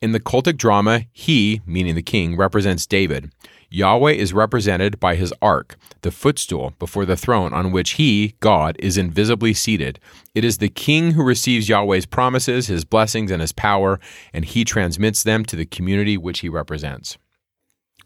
in 0.00 0.12
the 0.12 0.20
cultic 0.20 0.56
drama, 0.56 1.06
he, 1.12 1.60
meaning 1.66 1.96
the 1.96 2.02
king, 2.02 2.36
represents 2.36 2.86
David. 2.86 3.32
Yahweh 3.72 4.12
is 4.12 4.34
represented 4.34 5.00
by 5.00 5.14
his 5.14 5.32
ark, 5.40 5.76
the 6.02 6.10
footstool 6.10 6.74
before 6.78 7.06
the 7.06 7.16
throne 7.16 7.54
on 7.54 7.72
which 7.72 7.92
he, 7.92 8.34
God, 8.40 8.76
is 8.78 8.98
invisibly 8.98 9.54
seated. 9.54 9.98
It 10.34 10.44
is 10.44 10.58
the 10.58 10.68
king 10.68 11.12
who 11.12 11.24
receives 11.24 11.70
Yahweh's 11.70 12.04
promises, 12.04 12.66
his 12.66 12.84
blessings, 12.84 13.30
and 13.30 13.40
his 13.40 13.52
power, 13.52 13.98
and 14.34 14.44
he 14.44 14.64
transmits 14.64 15.22
them 15.22 15.46
to 15.46 15.56
the 15.56 15.64
community 15.64 16.18
which 16.18 16.40
he 16.40 16.50
represents. 16.50 17.16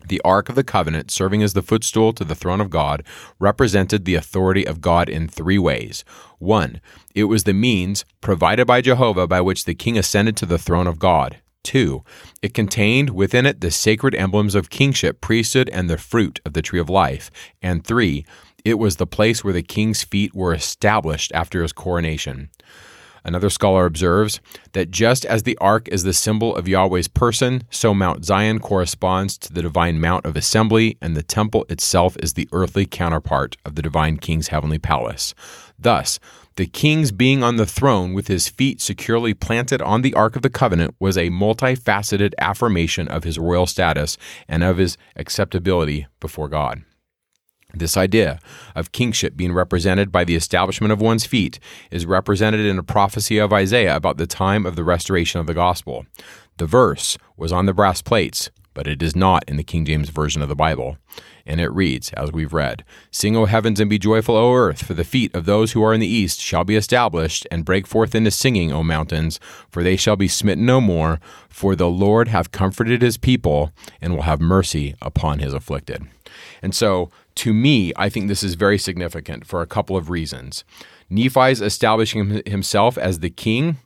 The 0.07 0.20
Ark 0.24 0.48
of 0.48 0.55
the 0.55 0.62
Covenant, 0.62 1.11
serving 1.11 1.42
as 1.42 1.55
the 1.55 1.62
footstool 1.62 2.12
to 2.12 2.24
the 2.24 2.37
throne 2.37 2.61
of 2.61 2.70
God, 2.70 3.02
represented 3.40 4.05
the 4.05 4.14
authority 4.14 4.64
of 4.64 4.81
God 4.81 5.09
in 5.09 5.26
three 5.26 5.59
ways. 5.59 6.05
One, 6.38 6.81
it 7.12 7.24
was 7.24 7.42
the 7.42 7.55
means 7.55 8.05
provided 8.20 8.68
by 8.68 8.83
Jehovah 8.83 9.26
by 9.26 9.40
which 9.40 9.64
the 9.64 9.74
king 9.74 9.98
ascended 9.98 10.37
to 10.37 10.46
the 10.46 10.59
throne 10.59 10.87
of 10.87 11.00
God. 11.00 11.38
2. 11.66 12.02
It 12.40 12.55
contained 12.55 13.11
within 13.11 13.44
it 13.44 13.61
the 13.61 13.70
sacred 13.70 14.14
emblems 14.14 14.55
of 14.55 14.70
kingship, 14.70 15.20
priesthood, 15.20 15.68
and 15.70 15.90
the 15.90 15.98
fruit 15.98 16.40
of 16.46 16.52
the 16.52 16.62
tree 16.62 16.81
of 16.81 16.88
life. 16.88 17.31
And 17.61 17.85
3. 17.85 18.24
It 18.64 18.79
was 18.79 18.96
the 18.96 19.07
place 19.07 19.42
where 19.44 19.52
the 19.52 19.62
king's 19.62 20.05
feet 20.05 20.35
were 20.35 20.55
established 20.55 21.33
after 21.35 21.62
his 21.62 21.72
coronation. 21.72 22.50
Another 23.24 23.50
scholar 23.50 23.87
observes 23.87 24.40
that 24.72 24.92
just 24.92 25.24
as 25.24 25.42
the 25.42 25.59
ark 25.59 25.88
is 25.88 26.05
the 26.05 26.12
symbol 26.12 26.55
of 26.55 26.68
Yahweh's 26.68 27.09
person, 27.09 27.64
so 27.70 27.92
Mount 27.92 28.24
Zion 28.24 28.61
corresponds 28.61 29.37
to 29.38 29.52
the 29.52 29.62
divine 29.62 30.00
Mount 30.00 30.24
of 30.24 30.37
Assembly, 30.37 30.96
and 31.02 31.16
the 31.16 31.24
temple 31.24 31.66
itself 31.68 32.16
is 32.22 32.35
the 32.35 32.48
earthly 32.52 32.87
counterpart 32.87 33.57
of 33.64 33.74
the 33.74 33.83
divine 33.83 34.18
king's 34.18 34.48
heavenly 34.48 34.79
palace. 34.79 35.35
Thus, 35.76 36.20
the 36.57 36.66
king's 36.66 37.12
being 37.12 37.42
on 37.42 37.57
the 37.57 37.66
throne 37.66 38.14
with 38.14 38.29
his 38.29 38.49
feet 38.49 38.81
securely 38.81 39.35
planted 39.35 39.83
on 39.83 40.03
the 40.03 40.14
Ark 40.14 40.37
of 40.37 40.42
the 40.42 40.51
Covenant 40.51 40.95
was 40.99 41.16
a 41.16 41.31
multifaceted 41.31 42.33
affirmation 42.38 43.09
of 43.09 43.25
his 43.25 43.38
royal 43.38 43.66
status 43.66 44.16
and 44.49 44.64
of 44.64 44.79
his 44.79 44.97
acceptability 45.16 46.07
before 46.19 46.49
God. 46.49 46.83
This 47.75 47.99
idea 47.99 48.38
of 48.75 48.92
kingship 48.92 49.37
being 49.37 49.53
represented 49.53 50.11
by 50.11 50.25
the 50.25 50.35
establishment 50.35 50.92
of 50.92 51.01
one's 51.01 51.27
feet 51.27 51.59
is 51.90 52.07
represented 52.07 52.64
in 52.64 52.79
a 52.79 52.83
prophecy 52.83 53.37
of 53.37 53.53
Isaiah 53.53 53.95
about 53.95 54.16
the 54.16 54.27
time 54.27 54.64
of 54.64 54.77
the 54.77 54.85
restoration 54.85 55.40
of 55.40 55.47
the 55.47 55.53
gospel. 55.53 56.07
The 56.57 56.66
verse 56.66 57.19
was 57.37 57.53
on 57.53 57.66
the 57.66 57.75
brass 57.75 58.01
plates, 58.01 58.51
but 58.77 58.87
it 58.87 59.03
is 59.03 59.17
not 59.17 59.43
in 59.49 59.57
the 59.57 59.65
King 59.65 59.85
James 59.85 60.11
Version 60.11 60.43
of 60.43 60.49
the 60.49 60.55
Bible 60.55 60.99
and 61.47 61.61
it 61.61 61.73
reads, 61.73 62.12
as 62.15 62.33
we've 62.33 62.53
read 62.53 62.85
Sing, 63.11 63.37
O 63.37 63.47
heavens, 63.47 63.79
and 63.79 63.89
be 63.89 63.99
joyful, 63.99 64.37
O 64.37 64.53
earth, 64.53 64.85
for 64.85 64.95
the 64.95 65.05
feet 65.05 65.35
of 65.35 65.47
those 65.47 65.73
who 65.73 65.83
are 65.83 65.95
in 65.95 66.01
the 66.01 66.07
east 66.07 66.41
shall 66.41 66.65
be 66.65 66.77
established, 66.77 67.47
and 67.51 67.65
break 67.65 67.87
forth 67.87 68.15
into 68.15 68.31
singing, 68.31 68.73
O 68.73 68.83
mountains, 68.83 69.39
for 69.71 69.83
they 69.83 69.97
shall 69.97 70.17
be 70.17 70.29
smitten 70.29 70.67
no 70.67 70.81
more. 70.81 71.21
For 71.49 71.77
the 71.77 71.89
Lord 71.89 72.29
hath 72.29 72.51
comforted 72.51 73.01
his 73.01 73.17
people, 73.17 73.71
and 74.01 74.15
will 74.15 74.23
have 74.23 74.41
mercy 74.41 74.97
upon 75.01 75.39
his 75.39 75.55
afflicted. 75.55 76.05
And 76.61 76.75
so, 76.75 77.11
to 77.37 77.55
me, 77.55 77.93
I 77.97 78.09
think 78.09 78.29
this 78.29 78.43
is 78.43 78.55
very 78.55 78.79
significant 78.79 79.47
for 79.47 79.62
a 79.62 79.67
couple 79.67 79.97
of 79.97 80.11
reasons. 80.11 80.65
Nephi's 81.09 81.61
establishing 81.61 82.43
himself 82.47 82.99
as 82.99 83.21
the 83.21 83.31
king 83.31 83.77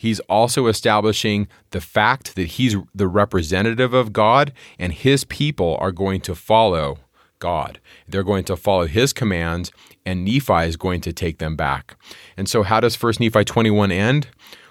he's 0.00 0.20
also 0.20 0.66
establishing 0.66 1.46
the 1.72 1.80
fact 1.80 2.34
that 2.34 2.46
he's 2.56 2.74
the 2.94 3.06
representative 3.06 3.92
of 3.92 4.14
God 4.14 4.50
and 4.78 4.94
his 4.94 5.24
people 5.24 5.76
are 5.78 5.92
going 5.92 6.22
to 6.22 6.34
follow 6.34 7.00
God. 7.38 7.80
They're 8.08 8.22
going 8.22 8.44
to 8.44 8.56
follow 8.56 8.86
his 8.86 9.12
commands, 9.12 9.70
and 10.06 10.24
Nephi 10.24 10.64
is 10.64 10.78
going 10.78 11.02
to 11.02 11.12
take 11.12 11.36
them 11.36 11.54
back. 11.54 11.96
And 12.34 12.48
so, 12.48 12.62
how 12.62 12.80
does 12.80 13.00
1 13.00 13.14
Nephi 13.20 13.44
21 13.44 13.92
end? 13.92 14.28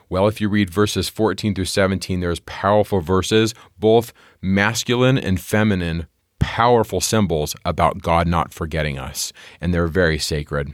Well, 0.10 0.28
if 0.28 0.42
you 0.42 0.50
read 0.50 0.72
verses 0.72 1.10
14 1.10 1.54
through 1.54 1.66
17, 1.66 2.22
there's 2.22 2.40
powerful 2.40 3.00
verses, 3.00 3.54
both 3.78 4.12
masculine 4.42 5.20
and 5.20 5.40
feminine, 5.40 6.08
powerful 6.40 7.02
symbols 7.02 7.56
about 7.64 8.02
God 8.02 8.28
not 8.28 8.52
forgetting 8.52 8.98
us, 8.98 9.32
and 9.62 9.76
they're 9.76 9.86
very 9.86 10.18
sacred. 10.18 10.74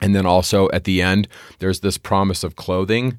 And 0.00 0.14
then 0.14 0.26
also 0.26 0.68
at 0.72 0.84
the 0.84 1.02
end, 1.02 1.28
there's 1.58 1.80
this 1.80 1.98
promise 1.98 2.44
of 2.44 2.56
clothing 2.56 3.18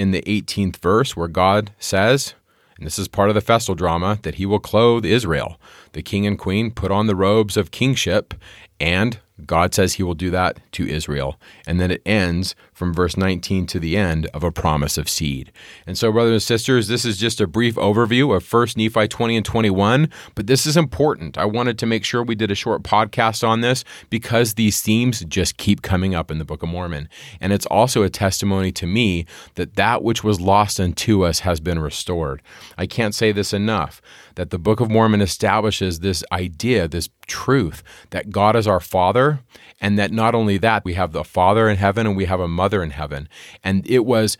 in 0.00 0.12
the 0.12 0.22
18th 0.22 0.78
verse 0.78 1.14
where 1.14 1.28
God 1.28 1.72
says, 1.78 2.34
and 2.78 2.86
this 2.86 2.98
is 2.98 3.06
part 3.06 3.28
of 3.28 3.34
the 3.34 3.42
festal 3.42 3.74
drama, 3.74 4.18
that 4.22 4.36
he 4.36 4.46
will 4.46 4.58
clothe 4.58 5.04
Israel. 5.04 5.60
The 5.92 6.02
king 6.02 6.26
and 6.26 6.38
queen 6.38 6.70
put 6.70 6.90
on 6.90 7.06
the 7.06 7.14
robes 7.14 7.58
of 7.58 7.70
kingship, 7.70 8.32
and 8.80 9.18
God 9.46 9.74
says 9.74 9.94
he 9.94 10.02
will 10.02 10.14
do 10.14 10.30
that 10.30 10.58
to 10.72 10.86
Israel. 10.86 11.38
And 11.66 11.80
then 11.80 11.90
it 11.90 12.02
ends 12.04 12.54
from 12.72 12.94
verse 12.94 13.16
19 13.16 13.66
to 13.66 13.78
the 13.78 13.96
end 13.96 14.26
of 14.28 14.42
a 14.42 14.50
promise 14.50 14.96
of 14.96 15.08
seed. 15.08 15.52
And 15.86 15.98
so, 15.98 16.10
brothers 16.10 16.32
and 16.32 16.42
sisters, 16.42 16.88
this 16.88 17.04
is 17.04 17.18
just 17.18 17.40
a 17.40 17.46
brief 17.46 17.74
overview 17.74 18.34
of 18.34 18.50
1 18.50 18.68
Nephi 18.76 19.06
20 19.06 19.36
and 19.36 19.44
21, 19.44 20.08
but 20.34 20.46
this 20.46 20.66
is 20.66 20.76
important. 20.76 21.36
I 21.36 21.44
wanted 21.44 21.78
to 21.78 21.86
make 21.86 22.04
sure 22.04 22.22
we 22.22 22.34
did 22.34 22.50
a 22.50 22.54
short 22.54 22.82
podcast 22.82 23.46
on 23.46 23.60
this 23.60 23.84
because 24.08 24.54
these 24.54 24.80
themes 24.80 25.20
just 25.26 25.58
keep 25.58 25.82
coming 25.82 26.14
up 26.14 26.30
in 26.30 26.38
the 26.38 26.44
Book 26.44 26.62
of 26.62 26.68
Mormon. 26.70 27.08
And 27.40 27.52
it's 27.52 27.66
also 27.66 28.02
a 28.02 28.08
testimony 28.08 28.72
to 28.72 28.86
me 28.86 29.26
that 29.56 29.76
that 29.76 30.02
which 30.02 30.24
was 30.24 30.40
lost 30.40 30.80
unto 30.80 31.24
us 31.24 31.40
has 31.40 31.60
been 31.60 31.78
restored. 31.78 32.40
I 32.78 32.86
can't 32.86 33.14
say 33.14 33.32
this 33.32 33.52
enough 33.52 34.00
that 34.40 34.48
the 34.48 34.58
Book 34.58 34.80
of 34.80 34.90
Mormon 34.90 35.20
establishes 35.20 36.00
this 36.00 36.24
idea, 36.32 36.88
this 36.88 37.10
truth 37.26 37.82
that 38.08 38.30
God 38.30 38.56
is 38.56 38.66
our 38.66 38.80
Father, 38.80 39.40
and 39.82 39.98
that 39.98 40.12
not 40.12 40.34
only 40.34 40.56
that, 40.56 40.82
we 40.82 40.94
have 40.94 41.12
the 41.12 41.24
Father 41.24 41.68
in 41.68 41.76
heaven 41.76 42.06
and 42.06 42.16
we 42.16 42.24
have 42.24 42.40
a 42.40 42.48
mother 42.48 42.82
in 42.82 42.92
heaven. 42.92 43.28
And 43.62 43.86
it 43.86 44.06
was 44.06 44.38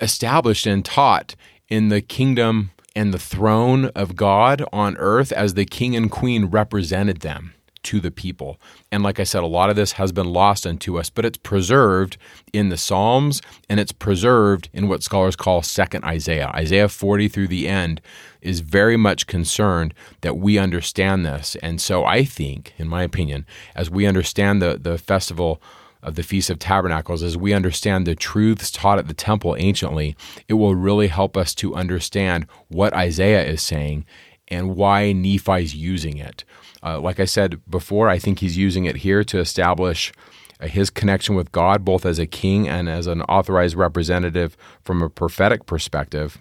established 0.00 0.66
and 0.66 0.84
taught 0.84 1.34
in 1.68 1.88
the 1.88 2.00
kingdom 2.00 2.70
and 2.94 3.12
the 3.12 3.18
throne 3.18 3.86
of 3.86 4.14
God 4.14 4.64
on 4.72 4.96
earth 4.98 5.32
as 5.32 5.54
the 5.54 5.64
king 5.64 5.96
and 5.96 6.08
queen 6.12 6.44
represented 6.44 7.22
them 7.22 7.53
to 7.84 8.00
the 8.00 8.10
people. 8.10 8.60
And 8.90 9.02
like 9.02 9.20
I 9.20 9.24
said, 9.24 9.42
a 9.42 9.46
lot 9.46 9.70
of 9.70 9.76
this 9.76 9.92
has 9.92 10.12
been 10.12 10.32
lost 10.32 10.66
unto 10.66 10.98
us, 10.98 11.10
but 11.10 11.24
it's 11.24 11.38
preserved 11.38 12.16
in 12.52 12.68
the 12.68 12.76
Psalms 12.76 13.40
and 13.68 13.78
it's 13.78 13.92
preserved 13.92 14.68
in 14.72 14.88
what 14.88 15.02
scholars 15.02 15.36
call 15.36 15.62
second 15.62 16.04
Isaiah. 16.04 16.48
Isaiah 16.54 16.88
40 16.88 17.28
through 17.28 17.48
the 17.48 17.68
end 17.68 18.00
is 18.40 18.60
very 18.60 18.96
much 18.96 19.26
concerned 19.26 19.94
that 20.20 20.36
we 20.36 20.58
understand 20.58 21.24
this. 21.24 21.56
And 21.62 21.80
so 21.80 22.04
I 22.04 22.24
think, 22.24 22.74
in 22.76 22.88
my 22.88 23.02
opinion, 23.02 23.46
as 23.74 23.90
we 23.90 24.06
understand 24.06 24.60
the, 24.60 24.78
the 24.80 24.98
festival 24.98 25.62
of 26.02 26.16
the 26.16 26.22
Feast 26.22 26.50
of 26.50 26.58
Tabernacles, 26.58 27.22
as 27.22 27.36
we 27.36 27.54
understand 27.54 28.06
the 28.06 28.14
truths 28.14 28.70
taught 28.70 28.98
at 28.98 29.08
the 29.08 29.14
temple 29.14 29.56
anciently, 29.58 30.14
it 30.48 30.54
will 30.54 30.74
really 30.74 31.08
help 31.08 31.36
us 31.36 31.54
to 31.56 31.74
understand 31.74 32.46
what 32.68 32.92
Isaiah 32.92 33.44
is 33.44 33.62
saying 33.62 34.04
and 34.48 34.76
why 34.76 35.12
Nephi's 35.12 35.74
using 35.74 36.18
it. 36.18 36.44
Uh, 36.82 37.00
like 37.00 37.18
I 37.18 37.24
said 37.24 37.60
before, 37.68 38.08
I 38.08 38.18
think 38.18 38.40
he's 38.40 38.56
using 38.56 38.84
it 38.84 38.96
here 38.96 39.24
to 39.24 39.38
establish 39.38 40.12
uh, 40.60 40.66
his 40.66 40.90
connection 40.90 41.34
with 41.34 41.52
God, 41.52 41.84
both 41.84 42.04
as 42.04 42.18
a 42.18 42.26
king 42.26 42.68
and 42.68 42.88
as 42.88 43.06
an 43.06 43.22
authorized 43.22 43.76
representative 43.76 44.56
from 44.82 45.02
a 45.02 45.10
prophetic 45.10 45.66
perspective. 45.66 46.38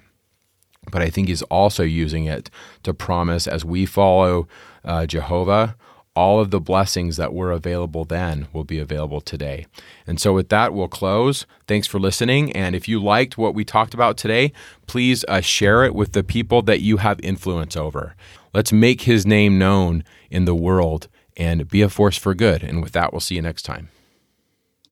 But 0.91 1.01
I 1.01 1.09
think 1.09 1.29
he's 1.29 1.43
also 1.43 1.83
using 1.83 2.25
it 2.25 2.49
to 2.83 2.93
promise 2.93 3.47
as 3.47 3.63
we 3.63 3.85
follow 3.85 4.47
uh, 4.83 5.05
Jehovah 5.05 5.77
all 6.15 6.39
of 6.39 6.51
the 6.51 6.59
blessings 6.59 7.17
that 7.17 7.33
were 7.33 7.51
available 7.51 8.05
then 8.05 8.47
will 8.53 8.63
be 8.63 8.79
available 8.79 9.21
today. 9.21 9.65
And 10.05 10.19
so, 10.19 10.33
with 10.33 10.49
that, 10.49 10.73
we'll 10.73 10.87
close. 10.87 11.45
Thanks 11.67 11.87
for 11.87 11.99
listening. 11.99 12.51
And 12.51 12.75
if 12.75 12.87
you 12.87 13.01
liked 13.01 13.37
what 13.37 13.55
we 13.55 13.65
talked 13.65 13.93
about 13.93 14.17
today, 14.17 14.53
please 14.85 15.25
uh, 15.27 15.41
share 15.41 15.83
it 15.83 15.95
with 15.95 16.13
the 16.13 16.23
people 16.23 16.61
that 16.63 16.81
you 16.81 16.97
have 16.97 17.19
influence 17.21 17.75
over. 17.75 18.15
Let's 18.53 18.71
make 18.71 19.01
his 19.01 19.25
name 19.25 19.57
known 19.57 20.03
in 20.29 20.45
the 20.45 20.55
world 20.55 21.07
and 21.35 21.67
be 21.67 21.81
a 21.81 21.89
force 21.89 22.17
for 22.17 22.35
good. 22.35 22.63
And 22.63 22.83
with 22.83 22.91
that, 22.91 23.11
we'll 23.11 23.19
see 23.19 23.35
you 23.35 23.41
next 23.41 23.63
time. 23.63 23.89